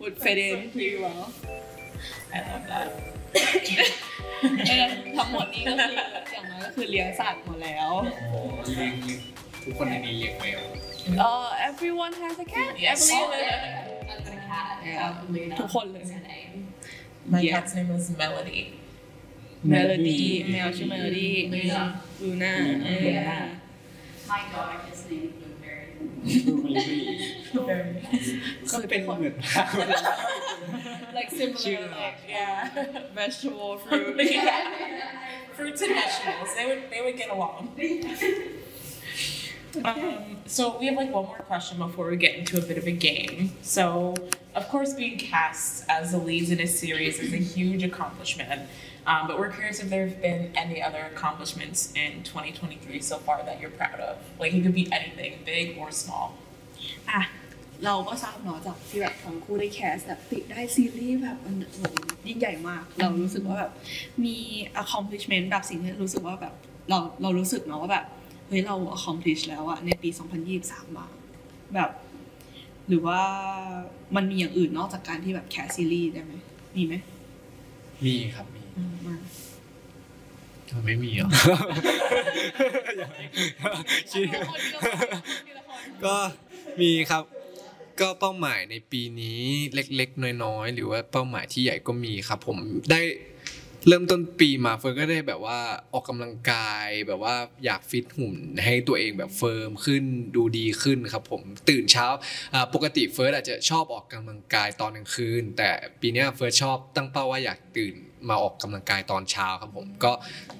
[0.00, 1.24] Would fit in pretty well.
[2.34, 2.88] I love that.
[4.68, 5.94] แล้วทั้งหมดนี้ก็คือ
[6.32, 8.92] อย่างน้อยก็คือเลี้ยงสัตว์หมดแล้วโอ้เลี้ยง
[9.64, 10.60] ทุกคนในนี้เลี้ยงแมว
[11.26, 12.72] Uh, everyone has a cat.
[12.76, 12.98] I Yes.
[13.08, 13.46] believe it.
[14.12, 14.74] I've got a cat.
[14.88, 15.04] Yeah.
[15.06, 15.54] Um, Luna.
[15.60, 16.54] ทุกคนเลย is her name.
[17.32, 17.54] My Yeah.
[17.54, 18.60] cat's name is Melody.
[19.74, 20.20] Melody
[20.52, 21.82] แมวชื่อ Melody Luna.
[22.22, 22.52] Luna
[23.06, 24.30] Yeah.
[24.32, 25.47] My dog is named Blueberry.
[26.28, 28.32] Very nice.
[28.62, 28.72] It's
[31.14, 35.02] like similar, like yeah, vegetable, fruit, yeah.
[35.54, 36.54] fruits and vegetables.
[36.54, 37.72] They would they would get along.
[39.76, 40.14] Okay.
[40.14, 42.86] Um, so we have like one more question before we get into a bit of
[42.86, 43.52] a game.
[43.62, 44.14] So,
[44.54, 48.62] of course, being cast as the leads in a series is a huge accomplishment.
[49.10, 53.42] Um, but we're curious if there have been any other accomplishments in 2023 so far
[53.42, 54.18] that you're proud of.
[54.38, 56.26] Like it could be anything, big or small.
[57.10, 57.22] อะ
[57.84, 61.96] เราก็ทราบเนาะจากที่แบบทั้งคู่ได้แคสแบบติดได้ซีรีส์แบบมันโอ้โห
[62.26, 63.72] ยิ่งใหญ่มาก เรารู้สึกว่าแบบ
[64.24, 64.36] มี
[64.82, 66.54] accomplishment แบบสิ่งที่รู้สึกว่าแบบ
[66.88, 68.04] เราเรารู้สึกเนาะว่าแบบ
[68.48, 70.08] เฮ้ยเรา accomplish แล้วอะในปี
[70.52, 71.06] 2023มา
[71.74, 71.90] แบบ
[72.88, 73.20] หรือว่า
[74.16, 76.34] มันมีอย่างอื่นนอกจากการที่แบบแคสซีรีส์ได้ไหม
[76.76, 76.94] มีไหม
[78.04, 78.57] มีครับมีอืมมา
[80.84, 81.28] ไม่มีเหรอ
[86.04, 86.16] ก็
[86.80, 87.24] มีครับ
[88.00, 89.40] ก็เป้าหมายในปีนี้
[89.74, 92.58] เล็ก ๆ น้อยๆ หรือว่าเป้าหมายที่ใหญ่ก็มีครับ ผม
[92.90, 93.00] ได้
[93.88, 95.58] เริ่มต้นปีมาเฟิร์นก็ได้แบบว่า
[95.92, 100.04] ออกกำลังกายแบบว่าอยากฟิตหุ่นให้ตัวเองแบบ firm ขึ้น
[100.36, 102.06] ดูดีขึ้นครับผมตื่นเช้า
[102.54, 105.70] อ่าปกติเฟิร์สอาจจะชอบออกกำลังกายตอนกลางคืน แต่
[106.00, 107.94] ปีเนี้ยเฟิร์สชอบตั้งเป้าว่าอยากตื่น
[108.28, 110.12] มาออกกำลังกายตอนเช้าครับผมก็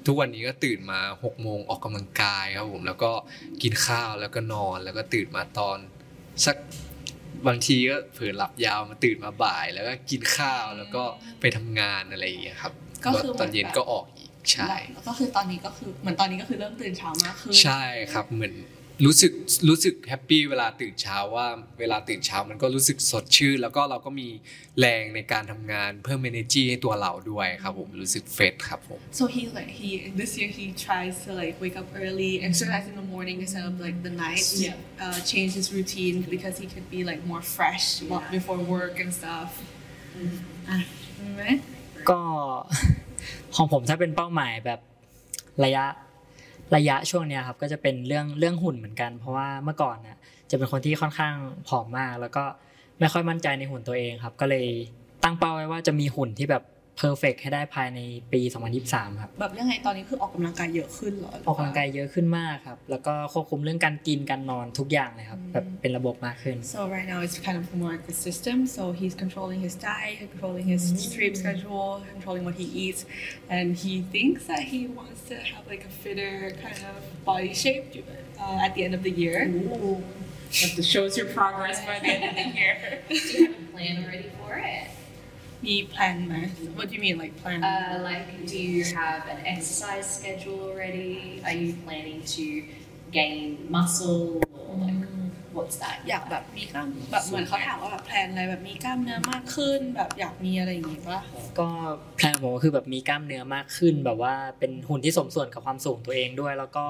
[0.06, 3.12] ทุกวันนี้ก็ตื่นมา6กโมงออกกำลังกายครับผมแล้วก็
[3.62, 5.78] กินข้าวแล้วก็นอนแล้วก็ตื่นมาตอน
[6.46, 6.56] สัก
[7.46, 11.02] บางทีก็เผลอหลับยาวมาตื่นมาบ่าย แล้วก็กินข้าวแล้วก็
[11.40, 12.72] ไปทำงานอะไรอย่างเงี้ยครับ
[13.04, 17.82] ก็คือตอนเย็นก็ออกอีกใช่แล้วก็คือตอนนี้ก็คือเหมือนตอนนี้ก็คือเริ่มตื่นเช้ามากขึ้นใช่
[18.12, 18.54] ครับเหมือน
[19.04, 19.32] รู้สึก
[19.68, 21.46] รู้สึกแฮปปี้เวลาตื่นเช้าว่า
[21.80, 24.28] เวลาตื่นเช้ามันก็รู้สึกสดชื่น แล้วก็เราก็มี
[24.78, 29.90] แรงในการทำงานเพิ่ม energy ให้ตัวเราด้วยครับผมรู้สึกเฟรชครับผม So he like he
[30.20, 33.74] this year he tries to like wake up early, exercise in the morning instead of
[33.86, 34.46] like the night.
[34.66, 35.04] Yeah.
[35.04, 39.10] Uh, change his routine because he could be like more fresh well, before work and
[39.20, 39.50] stuff.
[40.68, 40.78] อะ
[41.14, 41.42] เห็นไหม
[42.10, 42.20] ก็
[43.56, 44.80] ของผมถ้าเป็นเป้าหมายแบบ
[45.64, 45.84] ระยะ
[46.76, 50.18] ระยะช่วงเนี้ยครับก็จะเป็นเรื่องเรื่องหุ่นเหมือนกัน เพราะว่าเมื่อก่อนน่ะ
[50.50, 51.34] จะเป็นคนที่ค่อนข้าง
[51.68, 52.44] ผอมมาก แล้วก็
[52.98, 54.66] ไม่ค่อยมั่นใจในหุ่นตัวเองครับ ก็เลย
[55.24, 56.62] ตั้งเป้าไว้ว่าจะมีหุ่นที่แบบ
[56.98, 58.00] เพอร์เฟกให้ได้ภายใน
[58.32, 58.40] ปี
[58.80, 68.16] 2023 ครับ แบบยังไงตอนนี้คือออกกำลังกายเยอะขึ้นเหรอ ออกกำลังกายเยอะขึ้นมากครับ แล้วก็ควบคุมเรื่องการกินการนอนทุกอย่างเลยครับ แบบเป็นระบบมากขึ้น So right now it's kind of more like a
[68.26, 68.56] system.
[68.76, 70.82] So he's controlling his diet, controlling his
[71.12, 73.00] sleep schedule, controlling what he eats,
[73.56, 76.34] and he thinks that he wants to have like a fitter
[76.64, 76.96] kind of
[77.30, 77.84] body shape
[78.42, 79.38] uh, at the end of the year.
[80.76, 82.74] That shows your progress by the end of the year.
[83.08, 84.97] Do you have a plan already for it?
[85.66, 86.36] มีแพลนไหม
[86.76, 91.14] What do you mean like plan Uh, like, do you have an exercise schedule already?
[91.46, 92.44] Are you planning to
[93.16, 93.44] gain
[93.76, 94.24] muscle
[94.60, 95.00] or like
[95.56, 95.96] what's that?
[96.08, 101.20] อยากแบบมีกล้ามแบบเหมือนเขาถามว่าแบบ plan อะไรแบบมีกล้ามเนื้อมากขึ้น แบบอยากมีอะไรอย่างงี้ปะ
[101.58, 101.68] ก็
[102.16, 106.84] plan ผมก็คือแบบมีกล้ามเนื้อมากขึ้น แบบว่าเป็นหุ่นที่สมส่วนกับความสูงตัวเองด้วย แล้วก็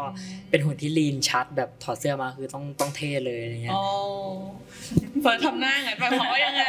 [0.50, 3.84] เป็นหุ่นที่ lean ชัด แบบถอดเสื้อมาคือต้องต้องเท่เลยอะไรเงี้ยอ๋อ
[5.22, 6.64] เฟิร์สทำหน้าไงไปเพราะว่ายังไง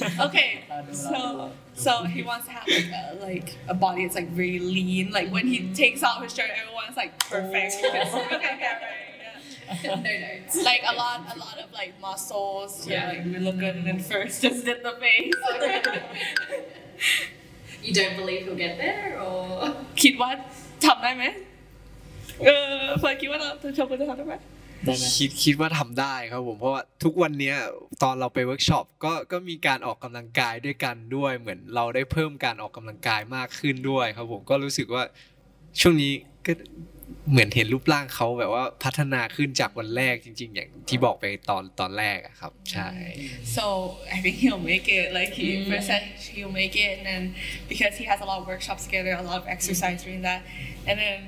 [0.27, 0.49] okay
[0.91, 1.51] so
[1.85, 5.29] so he wants to have like a, like a body that's like very lean like
[5.35, 9.11] when he takes off his shirt everyone's like perfect because look at that, right?
[9.83, 9.95] Yeah.
[9.95, 10.63] no, no.
[10.69, 13.09] like a lot a lot of like muscles to Yeah.
[13.11, 15.33] like we look good and then first just did the face
[17.87, 19.43] You don't believe he'll get there, or
[20.01, 20.29] คิดว่า
[20.85, 21.23] ทำได้ไหม
[22.45, 24.35] เออเฟิร์สคิดว่าเราเธอควรจะทำได้ไหม
[24.84, 27.56] ได้ไหมคิดคิดว่าทำได้ครับผมเพราะว่าทุกวันเนี้ย
[28.02, 35.02] ตอนเราไปเวิร์กช็อปก็ก็มีการออกกำลังกายด้วยกันด้วย เหมือนเราได้เพิ่มการออกกำลังกายมากขึ้นด้วยครับผมก็รู้สึกว่า
[35.80, 36.12] ช่วงนี้
[36.46, 36.52] ก็
[37.30, 42.88] เหมือนเห็นรูปร่างเขาแบบว่าพัฒนาขึ้นจากวันแรกจริง ๆ อย่างที่บอกไปตอนตอนแรกอะครับใช่
[43.56, 43.64] So
[44.14, 45.06] I think he'll make it.
[45.18, 46.02] Like he first said
[46.34, 47.22] he'll make it, and then
[47.72, 50.40] because he has a lot of workshops together, a lot of exercise doing that,
[50.88, 51.20] and then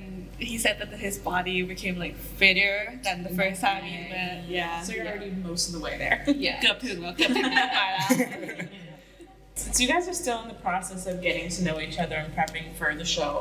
[0.49, 2.73] he said that his body became like fitter
[3.05, 4.37] than the first time he met.
[4.47, 4.81] Yeah.
[4.85, 6.19] So you're already most of the way there.
[6.45, 6.57] yeah?
[6.61, 8.09] เ กือบถึงแล้วเกือบถึงเป้าหมายแล้ว
[9.63, 12.29] Since you guys are still in the process of getting to know each other and
[12.37, 13.33] prepping for the show,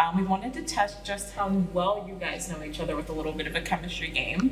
[0.00, 3.16] um, we wanted to test just how well you guys know each other with a
[3.18, 4.42] little bit of a chemistry game.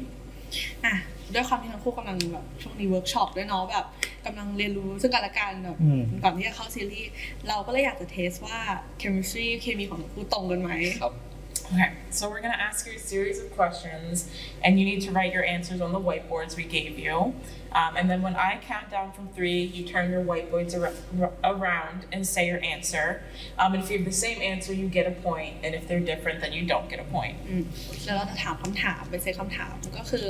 [0.84, 0.94] อ่ะ
[1.34, 3.86] ด้วยความที่ทั้งคู่กำลังแบบช่วงนี้เวิร์กช็อปด้วยเนาะแบบ
[4.26, 7.10] กำลังเรียนรู้ซึ่งกันและกันแบบ อืม ก่อนที่จะเข้าซีรีส์
[7.48, 8.58] เราก็เลยอยากจะเทสว่า
[9.00, 10.70] chemistry เคมีของทั้งคู่ตรงกันไหม
[11.02, 11.31] ครับ เ
[11.72, 14.30] Okay, so we're going to ask you a series of questions,
[14.64, 17.34] and you need to write your answers on the whiteboards we gave you.
[17.72, 22.06] Um, and then when I count down from three, you turn your whiteboards ar- around
[22.10, 23.22] and say your answer.
[23.58, 26.00] Um, and if you have the same answer, you get a point, and if they're
[26.00, 27.36] different, then you don't get a point.
[27.48, 27.62] อืม
[28.04, 30.26] แล้วเราจะถามคำถามเป็นเซตคำถามก็คือ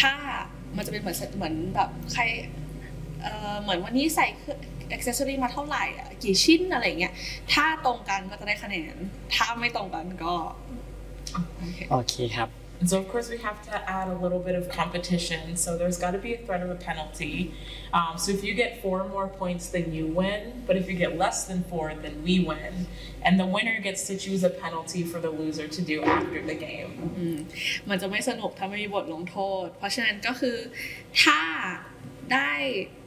[0.00, 0.12] ถ้า
[0.76, 2.22] มันจะเป็นเหมือนเหมือนแบบใคร
[3.21, 4.27] เอ่อเหมือนวันนี้ใส่
[4.91, 7.13] อ็อกเซสซอรี่มาเท่าไหร่อะกี่ชิ้นอะไรเงี้ย
[7.53, 8.95] ถ้าตรงกันก็จะได้คะแนน
[9.33, 10.33] ถ้าไม่ตรงกันก็
[11.91, 12.49] โอเคครับ
[12.81, 15.57] And so, of course, we have to add a little bit of competition.
[15.57, 17.53] So, there's got to be a threat of a penalty.
[17.93, 20.63] Um, so, if you get four more points, then you win.
[20.65, 22.87] But if you get less than four, then we win.
[23.25, 26.57] And the winner gets to choose a penalty for the loser to do after the
[26.67, 26.91] game.
[27.17, 27.37] อืม
[27.89, 30.57] มันจะไม่สนุกถ้าไม่มีบทลงโทษ เพราะฉะนั้นก็คือ
[31.23, 31.39] ถ้า
[32.33, 32.49] ได้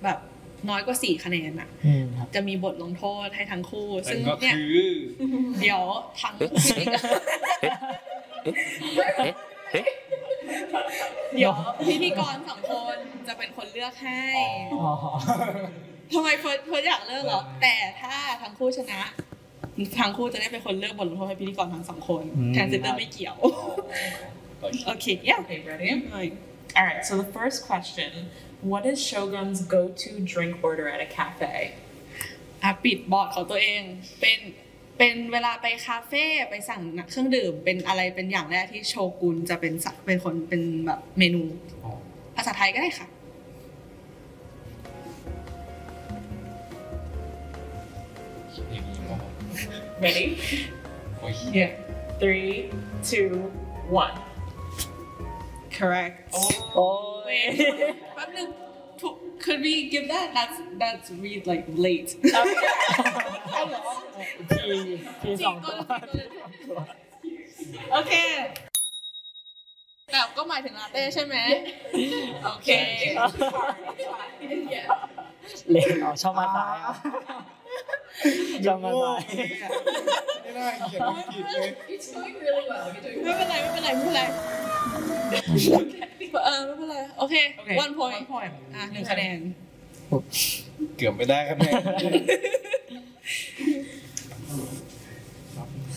[0.04, 0.18] แบบ
[0.70, 4.90] น้อยกว่าสี่คะแนนอะอืมครับจะมีบทลงโทษให้ทั้งคู่นั่ซึ่งนก็เนี่ยคือ
[5.60, 5.82] เดี๋ยว
[6.20, 6.34] ทั้ง
[11.34, 11.52] เดี๋ยว
[11.88, 12.96] พิธีกรสองคน
[13.28, 14.24] จะเป็นคนเลือกให้
[14.74, 14.92] อ๋อ
[16.12, 19.00] ทำไมเฟิร์สเฟิร์สอยากเลือกเหรอ แต่ถ้าทั้งคู่ชนะ
[19.98, 23.36] ทั้งคู่จะได้เป็นคนเลือกบทลงโทษให้พิธีกรทั้งสองคนแทนเซนเตอร์ไม่เกี่ยว
[24.86, 25.88] โอเค yeah Okay, ready?
[26.78, 28.10] All right, so the first question
[28.62, 31.54] What is Shogun's go to drink order at a cafe?
[32.62, 33.82] อะปิดบอร์ดของตัวเอง
[34.20, 34.38] เป็น
[34.98, 41.42] เป็นเวลาไปคาเฟ่ไปสั่งเครื่องดื่ม เป็นอะไรเป็นอย่างแรกที่โชกุนจะเป็นสัเป็นคนเป็นแบบเมนู
[42.36, 43.08] ภาษาไทยก็ได้ค่ะ
[50.04, 50.26] Ready?
[51.58, 51.72] Yeah.
[52.20, 52.52] Three,
[53.10, 53.30] two,
[54.02, 54.16] one.
[55.78, 56.16] correct
[56.72, 57.38] โอ้ย
[58.14, 58.48] แป๊บนึง
[59.00, 59.14] ถูก
[59.44, 62.10] could we give that that's that's read like late
[64.50, 64.70] ที
[65.22, 65.76] ทีสองตัว
[67.92, 68.12] โอเค
[70.10, 71.36] แต่ก็หมายถึงลาเต้ใช่ไหม
[72.44, 72.70] โอเค
[75.70, 76.94] เล่นเอาชอบมาซ้ายอะ
[78.66, 79.20] ชอบมาซ้าย
[80.42, 81.00] ไม่น่าเขียน
[81.32, 81.68] ผิดเลย
[83.24, 84.22] ไม่เป็นไรไม่เป็นไรไม่เป็นไร
[86.45, 88.53] เออไม่เป็นไร โอเค Okay, one point one point.
[88.75, 89.39] อ่ะหนึ่งคะแนน
[90.97, 91.73] เกือบไม่ได้ครับเนี่ย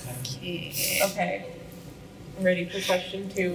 [0.09, 0.35] โอเค
[1.07, 1.35] Okay.
[2.49, 3.55] Ready for question two?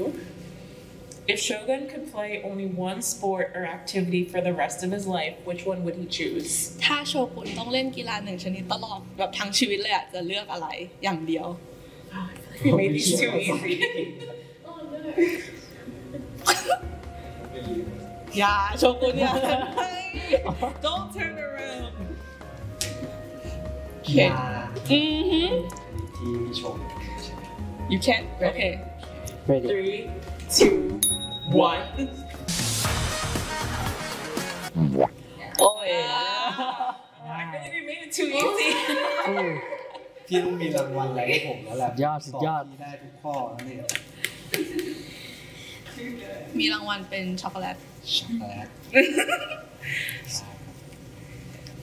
[1.33, 5.35] If Shogun could play only one sport or activity for the rest of his life,
[5.49, 6.51] which one would he choose?
[6.85, 10.67] ถ้าโชกุนต้องเล่นกีฬาหนึ่งชนิดตลอดแบบทั้งชีวิตเลยอ่ะ จะเลือกอะไร
[11.03, 11.47] อย่างเดียว
[12.63, 13.73] We made these too easy.
[18.38, 19.32] อย่าโชกุนอย่า
[20.84, 21.92] don't turn around
[23.92, 24.10] โอเค
[24.90, 25.50] อือหือ
[26.16, 26.76] ที่ชม
[27.92, 28.62] you can โอเค
[29.48, 29.96] ready Three,
[30.56, 30.76] two,
[31.68, 31.84] one.
[35.60, 35.88] โอ้ย
[37.38, 38.68] I feel like we made it too easy.
[40.26, 43.78] พี่ต้องมีรางวัลอะไรให้ผมแล้วแหละสุดยอดสุดยอดสบพี่ได้ทุกข้อแล้วเนี่ย
[46.59, 47.77] มีรางวัลเป็นช็อกโกแลต
[48.15, 48.67] ช็อกโกแลต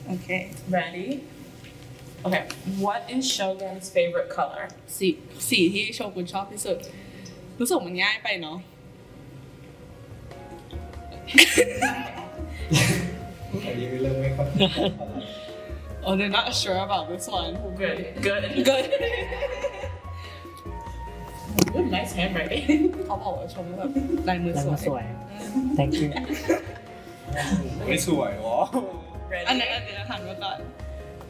[0.07, 0.27] โอเค
[0.75, 1.09] Ready?
[2.25, 2.43] Okay.
[2.85, 4.63] What is Shogun's favorite color?
[4.97, 5.07] สี
[5.49, 6.77] สีที่โชกุนชอบที่สุด
[7.59, 8.57] รู้สึกมันง่ายไปเนาะ
[13.65, 14.47] อันนี้เริ่มไม่ค่อย
[16.05, 17.99] Oh they're not sure about this one Good.
[18.27, 18.43] Good.
[18.69, 18.85] good
[21.72, 21.86] Good.
[21.94, 22.82] Nice handwriting.
[23.06, 23.90] เขาบอกว่าชมว่าแบบ
[24.28, 25.04] ลายมือแล้วสวมายสวย
[25.78, 26.08] thank you
[27.86, 28.58] ไม่สวยหรอ
[29.48, 29.56] อัน Ready?
[29.56, 30.58] ไหนอันไหนหันมาก่อน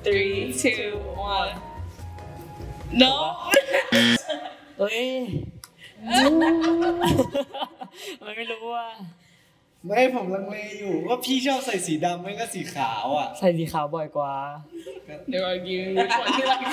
[0.05, 0.93] Three, two
[1.35, 1.53] one
[3.03, 3.13] no
[4.79, 5.03] เอ้ย
[8.23, 8.87] มันไม่รู้ว่า
[9.87, 14.35] ไม่ผมลังเลอยู่ว่าพี่ชอบใส่สีดำไม่ก็สีขาวอะ ใส่สีขาวบ่อยกว่า
[15.31, 16.65] they're arguing which one you like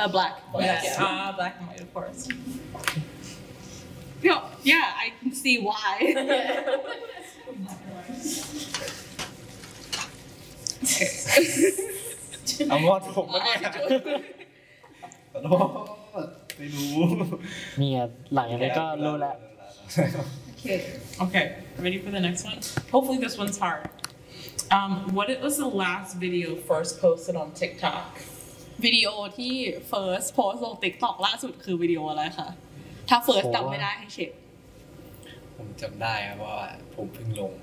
[0.00, 0.32] uh, black
[0.68, 0.96] Yes.
[0.98, 2.20] Ah, black and white, of course.
[4.28, 4.36] no
[4.72, 5.92] yeah I can see why
[12.70, 13.66] เอางอดผมมาเนี่ยข
[15.36, 15.48] อโท
[16.24, 16.88] ษไม่รู้
[17.80, 19.36] นี่อ่ะหลังจากนี้ก็รู้แล้ว
[21.24, 21.46] Okay,
[21.84, 22.58] ready for the next one?
[22.94, 23.82] Hopefully, this one's hard.
[24.76, 28.08] Um, what was the last video first posted on TikTok?
[28.83, 29.53] วิดีโอที่
[29.91, 32.49] first post ลง TikTok ล่าสุดคือวิดีโออะไรคะ
[33.09, 34.31] ถ้า first จำไม่ได้ให้เช็ค
[35.57, 36.55] ผมจำได้ครับว่า
[36.95, 37.53] ผมเพิ่งลง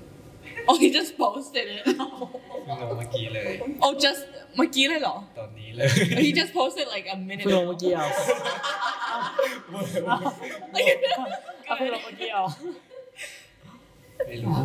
[0.69, 1.83] oh he just posted it
[2.69, 3.53] ลงเมื่อกี้เลย
[3.85, 4.21] oh just
[4.55, 5.87] เมื่อกี้เลยเหรอ ตอนนี้เลย
[6.23, 8.07] he just posted like a minute เพิ่งลงเมื่อ ago กี้เอา
[9.07, 12.43] เอาเพิ่งลงเมื่อกี้เอา
[14.27, 14.55] ไม่รู้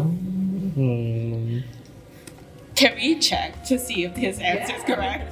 [0.78, 0.86] อื
[1.46, 1.48] ม
[2.78, 5.30] can we check to see if his answer is correct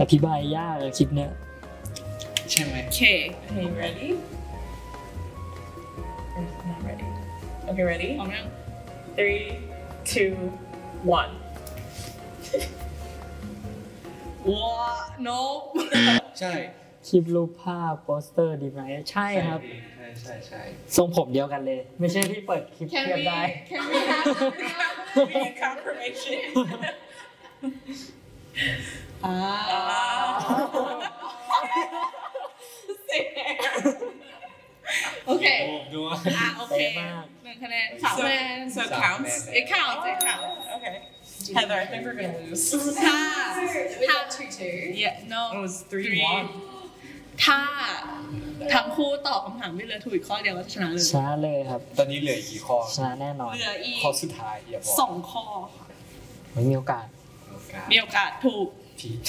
[0.00, 1.30] อธิบายยากเลยคลิปเนี้ย
[2.50, 3.20] ใช่ไหม okay
[3.50, 4.08] Okay, ready?
[6.36, 7.08] Or Not ready.
[7.70, 8.10] Okay, ready?
[8.20, 8.46] พร้อมยัง
[9.16, 9.44] Three,
[10.12, 10.32] two,
[11.18, 11.32] one.
[14.50, 15.40] what no
[16.40, 16.52] ใช่
[17.08, 18.80] คลิปรูปภาพโปสเตอร์ดีไหม
[19.10, 19.60] ใช่ครับ
[19.96, 20.62] ใช่ใช่ใช่
[20.96, 23.40] ทรงผมเดียวกันเลย ไม่ใช่ที่เปิดคลิป can เทียบ we ได้
[23.70, 26.38] can we have We need confirmation.
[29.24, 29.36] อ่า
[33.08, 33.72] Same hair.
[35.26, 39.34] โอเคโอ้ดูว่าอะโอเคเป๊ะมากหนึ่งคะแนนสามคะแนน So it counts.
[39.58, 40.96] it counts it counts Okay.
[41.56, 42.64] Heather, I think we're gonna lose.
[43.04, 43.18] ถ้า
[44.00, 44.76] We ถ้า got two two.
[45.02, 46.46] yeah no It was three, one.
[47.44, 47.60] ถ้า
[48.74, 55.44] ทั้งคู่ตอบคำถามที่เหลือถูกอีกข้อเดียวก็ชนะเลยชนะเลยครับ ตอนนี้เหลืออีกกี่ข้อชนะแน่นอนเหลืออีกข้อสุดท้ายอย่าบอกสองข้อ
[55.76, 55.86] ค่ะ
[56.52, 57.23] ไม่มีโอกาสโอกาส
[57.91, 58.67] มีโอกาสถูก
[58.99, 59.19] พีค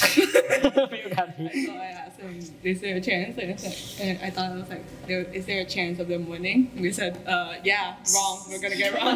[0.47, 0.57] ไม่
[0.95, 2.33] มีโอกาสพีค So I asked him,
[2.71, 3.33] is there a chance?
[3.41, 3.75] And I, said,
[4.05, 6.59] and I thought I was like, there, is there a chance of them winning?
[6.73, 8.35] And we said, uh, yeah, wrong.
[8.49, 9.15] We're gonna get wrong.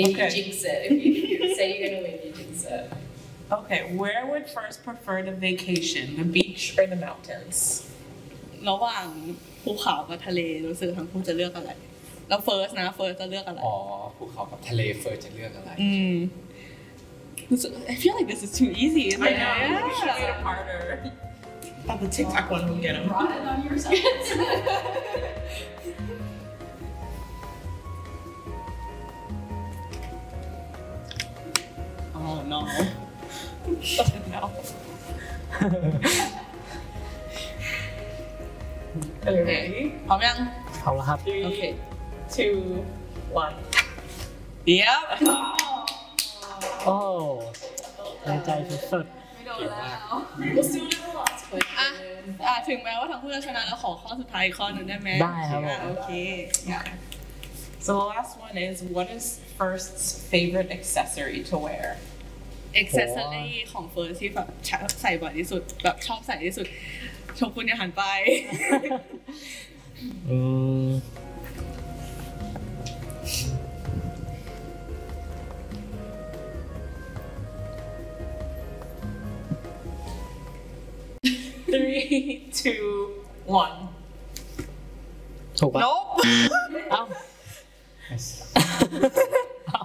[0.00, 0.28] You Okay.
[0.36, 0.80] jinx it.
[0.86, 2.84] If you, if you say you're gonna win, you jinx it.
[3.58, 7.58] Okay, where would first prefer the vacation, the beach or the mountains?
[8.68, 9.06] ระหว่าง
[9.62, 11.70] ภูเขากับทะเลรู้สึกทั้งคู่จะเลือกอะไร
[12.28, 13.76] แล้วเฟิร์สนะเฟิร์สจะเลือกอะไร อ๋อ
[14.16, 16.14] ภูเขากับทะเลเฟิร์สจะเลือกอะไร อืม
[17.49, 19.09] this, I feel like this is too easy.
[19.09, 19.35] Isn't I know.
[19.35, 19.87] Yeah.
[19.87, 21.11] We should made it harder.
[21.85, 23.09] Thought the TikTok one would get him.
[23.09, 23.93] Brought it on yourself.
[32.15, 32.65] oh no.
[34.31, 34.51] no.
[39.25, 39.93] Are you ready?
[40.07, 40.23] 好吗？
[40.83, 41.17] 好了哈。
[41.23, 41.75] Three, okay.
[42.29, 42.83] two,
[43.31, 43.53] one.
[44.65, 44.85] Yep.
[45.27, 45.70] Oh.
[46.85, 46.97] โอ้
[48.27, 48.49] ดีใจ
[48.91, 49.05] สุด
[49.35, 50.15] ไม่โดนแล้ว
[50.55, 51.91] We'll still do the last อะ question.
[52.45, 56.09] อะถึงแม้ว่าทั้งคู่จะชนะแล้วขอข้อสุดท้ายอีกข้อหนึ่งได้ไหมได้ครับผม อะโอเค
[57.85, 59.25] So the last one is what is
[59.57, 61.87] first's favorite accessory to wear?
[62.73, 64.47] accessory ของเฟิร์สที่แบบ
[65.01, 66.67] ใส่บ่อยที่สุด แบบชอบใส่ที่สุด
[67.35, 70.39] โชกุนอย่าหันไปๆอื
[70.80, 70.80] ม
[82.63, 82.85] two,
[83.63, 83.77] one.
[85.59, 86.05] ถูกปะ Nope
[86.91, 87.01] เอ้า
[89.67, 89.81] เอ้า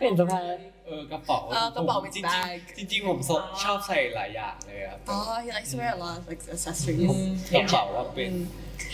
[0.00, 0.42] เห็นสภาพ
[0.86, 3.18] เออกระเป๋าเออกระเป๋าผมเป็นจริง bag ๆจริงๆผม
[3.64, 7.08] ชอบใส่หลายอย่างเลยครับอ๋อ he likes to wear a lot of like accessories
[7.54, 8.32] กระเป๋าว่าเป็น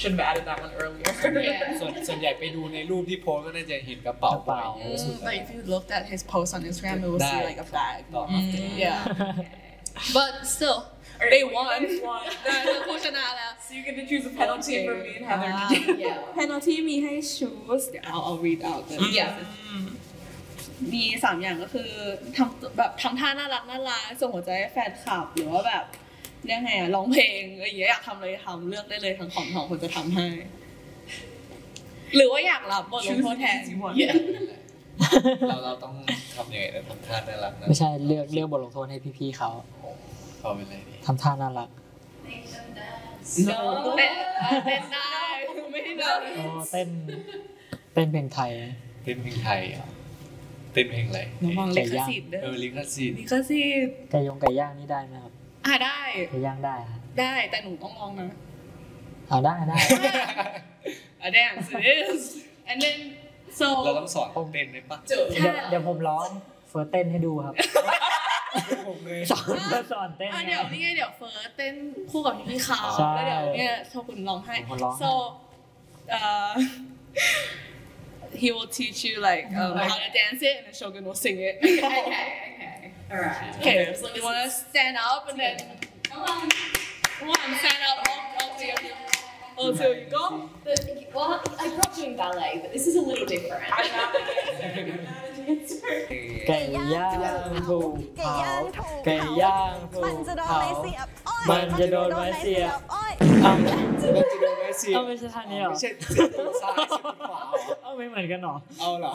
[0.00, 1.10] Should have added that one earlier.
[1.48, 1.78] Yeah.
[1.80, 7.48] ส่วนส่วนใหญ่ไปดูในรูปที่โพสต์ก็น่าจะเห็นกระเป๋าบ่อยเยอะสุด but if you looked at his post on Instagram you will see Bag.
[7.50, 8.42] like a bag ต่อครับ
[8.84, 8.98] yeah
[10.16, 10.93] but still Alright,
[11.32, 12.22] they we won guys won.
[12.44, 15.50] ได้ทั้งคู่ชนะแล้ว So you get to choose a penalty for me and Heather.
[15.54, 15.68] Ah.
[15.72, 15.94] Did you?
[16.06, 16.38] Yeah.
[16.38, 19.30] penalty มีให้ choose เดี๋ยว I'll I'll read out the Yeah.
[20.92, 21.90] มีสามอย่างก็คือ
[22.36, 25.84] ทำแบบทำท่าน่ารักน่ารักส่งหัวใจให้แฟนคลับหรือว่าแบบ
[26.46, 30.26] เรียกไงอะร้องเพลงอะไรอย่างเงี้ยอยากทำอะไรทำเลือกได้เลยทั้งของของคนจะทำให้
[32.16, 33.94] หรือว่าอยากรับบทลงโทษแทน Choose the easy one.
[34.02, 34.14] Yeah.
[35.48, 35.94] เราเราต้อง
[36.36, 39.50] ทำยังไงนะทำท่าน่ารักนะไม่ใช่เลือกเลือกบทลงโทษให้พี่ๆเขา
[40.44, 41.68] เอาไปเลยดิทำท่าน่ารัก
[43.48, 43.58] No
[43.96, 45.18] เต้นเออเต้นได้
[45.72, 46.88] ไม่ได้นะโอ้เต้น
[47.94, 48.50] เต้นเพลงไทย
[49.04, 49.86] เต้นเพลงไทยเหรอ
[50.72, 55.32] เต้นเพลงอะไรระวังลิขสิทธิ์เด้เอออลิขสิทธิ์ลิขสิทธิ์ไก่ย่างไก่ย่างนี่ได้ไหมครับ
[55.66, 55.98] อะได้
[56.30, 58.26] ไก่ย่างได้ครับได้แต่หนูต้องลองนะ
[59.28, 59.76] เอาได้ได้
[61.26, 62.22] A dance it is
[62.70, 62.98] and then
[63.58, 66.28] so เราต้องสอนเต้นได้ปะเดี๋ยวเดี๋ยวผมร้อง
[66.68, 67.54] เฟิร์สเต้นให้ดูครับ
[68.87, 71.73] ผมเลย สอนเพื่อสอนเต้น อ่ะ ไง เดี๋ยวนี่ไงเดี๋ยวเฟิร์สเต้น
[72.11, 75.09] คู่กับพี่เขา ใช่ แล้วเดี๋ยวเนี่ยโชกุนร้องให้ ผมร้องให้ so
[76.17, 76.53] uh
[78.41, 81.37] he will teach you like um, how to dance it and then Shogun will sing
[81.49, 82.93] it Okay, okay.
[83.11, 83.55] Alright.
[83.59, 85.55] okay so you want to stand up and then
[86.09, 86.49] Come on.
[87.19, 88.93] come on stand up all, all three of you
[89.57, 90.25] all two of you go
[90.65, 90.79] But,
[91.15, 91.31] well,
[91.63, 93.63] I grew up doing ballet, but this is a little different.
[95.46, 95.86] I'm not the dancer.
[95.86, 96.44] I'm not a dancer.
[96.46, 96.58] ไก่
[96.94, 97.08] ย่า
[97.46, 98.46] งถูกเผา
[99.04, 100.16] ไก่ย่างถูก
[100.46, 100.60] เผา
[101.50, 102.78] มันจะโดนไม้เสียบ
[103.42, 104.18] เอามันจะโด
[104.52, 109.12] นไหมเสียเอาไม่ใช่ท่านี้เหรอไม่ใช่เสียบตูดซ้ายเสียบตูดขวาเหรอเอาไม่เหมือนกันเหรอเอาเหรอ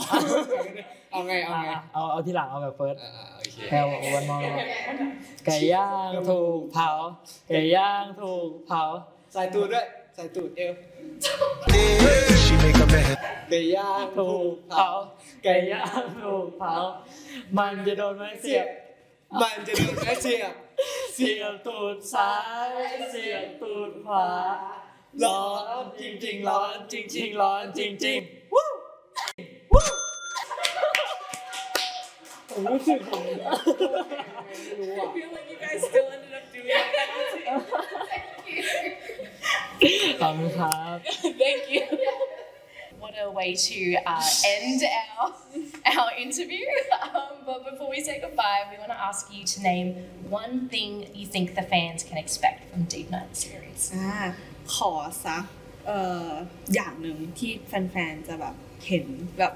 [1.11, 3.79] เอาไงเอาไงอะเอาเอาที่หลังเอาแบบเฟิร์สอ่าโอเคแค่
[4.15, 4.39] วันมอง
[5.45, 6.89] ไก่ย่างถูกเผา
[7.47, 8.81] ไก่ย่างถูกเผา
[9.33, 10.73] ใส่ตูดด้วยใส่ตูดเอว
[12.43, 13.07] She make a man.
[13.49, 14.87] ไก่ย่างถูกเผา
[15.43, 16.75] ไก่ย่างถูกเผา
[17.57, 18.67] มันจะโดนไม้เสียบ
[19.41, 20.53] มันจะโดนไหมเสียบ
[21.15, 22.33] เสียบตูดซ้า
[22.69, 22.71] ย
[23.11, 24.27] เสียบตูดขวา
[25.23, 25.43] ร้อ
[25.81, 28.67] นจริง ๆ ร้อนจริง ๆ ร้อนจริง ๆวู้
[29.73, 29.85] วู้
[32.49, 33.23] ผมรู้สึกผม
[35.01, 36.85] I feel like you guys still ended up doing it.
[40.21, 40.97] ขอบคุณครับ
[41.41, 41.83] Thank you.
[43.09, 45.31] What a way to uh, end our
[45.97, 46.65] our interview.
[47.01, 49.95] Um, but before we say goodbye, we want to ask you to name
[50.29, 53.81] one thing you think the fans can expect from Deep Night series.
[53.95, 54.15] อ่า
[54.75, 54.91] ขอ
[55.25, 55.43] สัก
[55.87, 55.99] เอ่
[56.29, 56.31] อ
[56.73, 58.55] อย่างหนึ่งที่แฟนๆ จะแบบ
[58.87, 59.05] เห็น
[59.39, 59.53] แบบ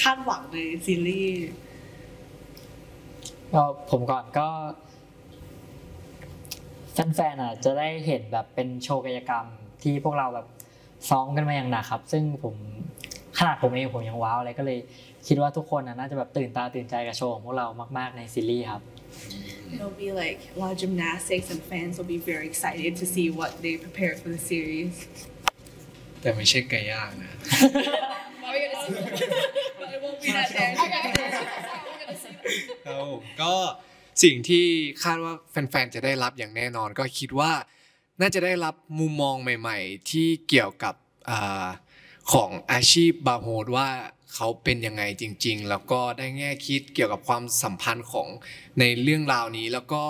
[0.00, 1.44] คาดหวังในซีรีส์
[3.52, 4.48] ก็ผมก่อนก็
[6.92, 9.46] แฟนๆอะจะได้เห็นแบบเป็นโชว์กายกรรม
[9.82, 10.46] ที่พวกเราแบบ
[11.10, 12.54] ซ้อมกันมาอย่างหนักครับ ซึ่งผม
[13.38, 14.78] ขนาดผมเองผมยังว้าวเลยก็เลย
[15.26, 17.66] คิดว่าทุกคนน่ะน่าจะแบบตื่นตาตื่นใจกับโชว์ของพวกเรา
[17.98, 18.82] มาก ๆในซีรีส์ครับ
[19.74, 23.26] It'll be like a lot of gymnastics and fans will be very excited to see
[23.38, 24.94] what they prepared for the series
[26.20, 27.32] แต่ไม่ใช่ไก่ย่างนะ
[28.46, 28.94] Are we gonna see?
[29.80, 31.04] but it won't be that day Okay.
[31.86, 32.34] We're gonna see.
[32.86, 33.52] ครับผมก็
[34.22, 34.64] สิ่งที่
[35.02, 37.52] คาดว่าแฟนๆ จะได้รับอย่างแน่นอนก็คิดว่า
[38.20, 40.94] น่าจะได้รับมุมมองใหม่ ๆ ที่เกี่ยวกับ
[41.30, 41.32] อ
[42.32, 43.88] ของอาชีพบาร์โฮสว่า
[44.34, 48.28] เขาเป็นยังไงจริง ๆ แล้วก็ได้แง่คิดเกี่ยวกับความสัมพันธ์ของ
[48.80, 50.04] ในเรื่องราวนี้แล้วก็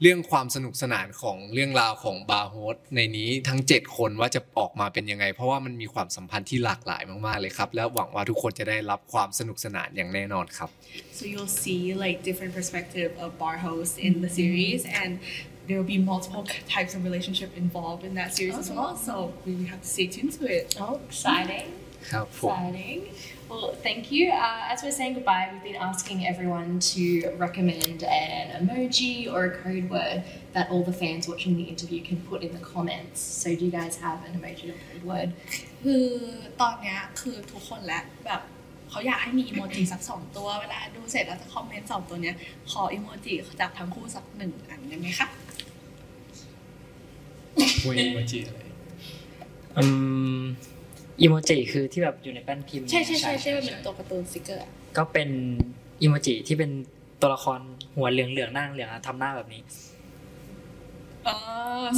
[0.00, 10.68] เรื่องความสนุกสนานของเรื่องราวของบาร์โฮสในนี้ทั้ง 7 คนว่าจะออกมาเป็นยังไง เพราะว่ามันมีความสัมพันธ์ที่หลากหลายมากๆเลยครับและหวังว่าทุกคนจะได้รับความสนุกสนานอย่างแน่นอนครับ
[11.18, 15.12] so you'll see like different perspective of bar hosts in the series and
[15.67, 16.43] there will be multiple
[16.75, 19.13] types of relationship involved in that series as well so
[19.45, 21.67] we have to stay tuned to it Oh, exciting.
[22.11, 22.99] ครับผม Exciting.
[23.51, 24.23] Well, thank you.
[24.45, 27.03] Uh, as we're saying goodbye, we've been asking everyone to
[27.45, 30.17] recommend an emoji or a code word
[30.55, 33.19] that all the fans watching the interview can put in the comments.
[33.41, 35.29] So, do you guys have an emoji or code word?
[35.83, 36.05] คือ
[36.61, 38.41] ตอนเนี้ยคือทุกคนแล้วแบบ
[38.89, 42.35] เขาอยากให้มีอีโมจิสักสองตัวเวลาดูเสร็จแล้วจะคอมเมนต์สองตัวเนี้ย
[42.71, 45.27] ขออีโมจิจากทั้งคู่สักหนึ่งอันได้ไหมคะ
[47.82, 48.58] คุยมาจีอะไร
[49.78, 49.84] อื
[50.38, 50.40] ม
[51.20, 55.28] อีโมจิคือที่แบบอยู่ในแป้นพิมพ์ใช่ใช่ใช่ใช่เป็นตัวการ์ตูนสติกเกอร์อะก็เป็น
[56.02, 56.70] อีโมจิที่เป็น
[57.20, 57.60] ตัวละคร
[57.96, 59.62] หัวเหลืองเหลืองๆหน้าเหลืองๆอะทำหน้าแบบนี้
[61.26, 61.36] อ๋อ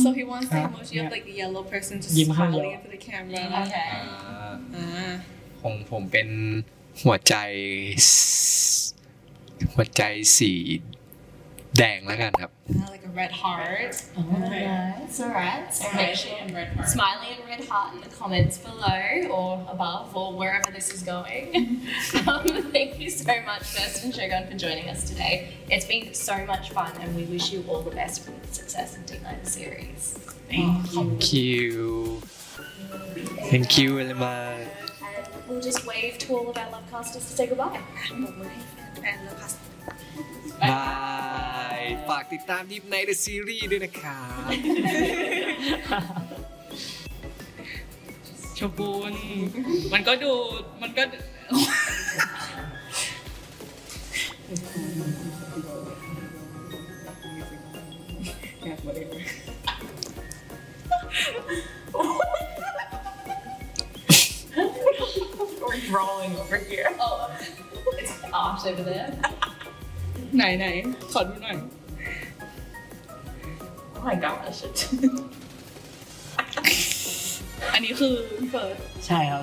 [0.02, 2.80] so he wants the ครับ emoji of like the yellow person just ยิ้มให้เย smiling อะ
[2.80, 3.90] into the camera Okay.
[4.76, 4.86] อ่า
[5.60, 6.28] ของผมเป็น
[7.02, 7.34] หัวใจ
[8.08, 8.10] ส
[9.74, 10.02] หัวใจ
[10.36, 10.52] สี
[11.77, 15.15] แดงแล้วกันครับ uh, like a red heart Oh, nice.
[15.23, 15.67] All right.
[15.77, 16.87] So make sure and red heart.
[16.95, 19.01] smiley and red heart in the comments below
[19.37, 21.45] or above or wherever this is going.
[22.29, 22.43] um,
[22.77, 25.33] thank you so much, First and Shogun, for joining us today.
[25.73, 28.89] It's been so much fun, and we wish you all the best for the success
[28.97, 30.01] of Deep Night series.
[30.49, 32.21] Thank you
[33.51, 34.67] Thank you very much
[35.07, 37.81] And we'll just wave to all of our lovecasters to say goodbye.
[38.95, 44.50] ปร บมือให้แฟนๆแล้วค่ะบาย ฝากติดตามดิฟในเดอะซีรีส์ด้วยนะครับ
[48.58, 49.12] ชกุน
[49.92, 50.32] มันก็ดู
[50.82, 51.02] มันก็
[65.90, 66.94] Rolling over here.
[67.00, 67.30] Oh,
[67.98, 69.10] it's art over there.
[70.38, 70.66] ไหนไหน
[71.12, 71.56] ขอดูหน่อย
[73.94, 74.58] Oh my gosh.
[77.72, 78.76] อันนี้คือพี่เฟิร์ส
[79.06, 79.42] ใช่ครับ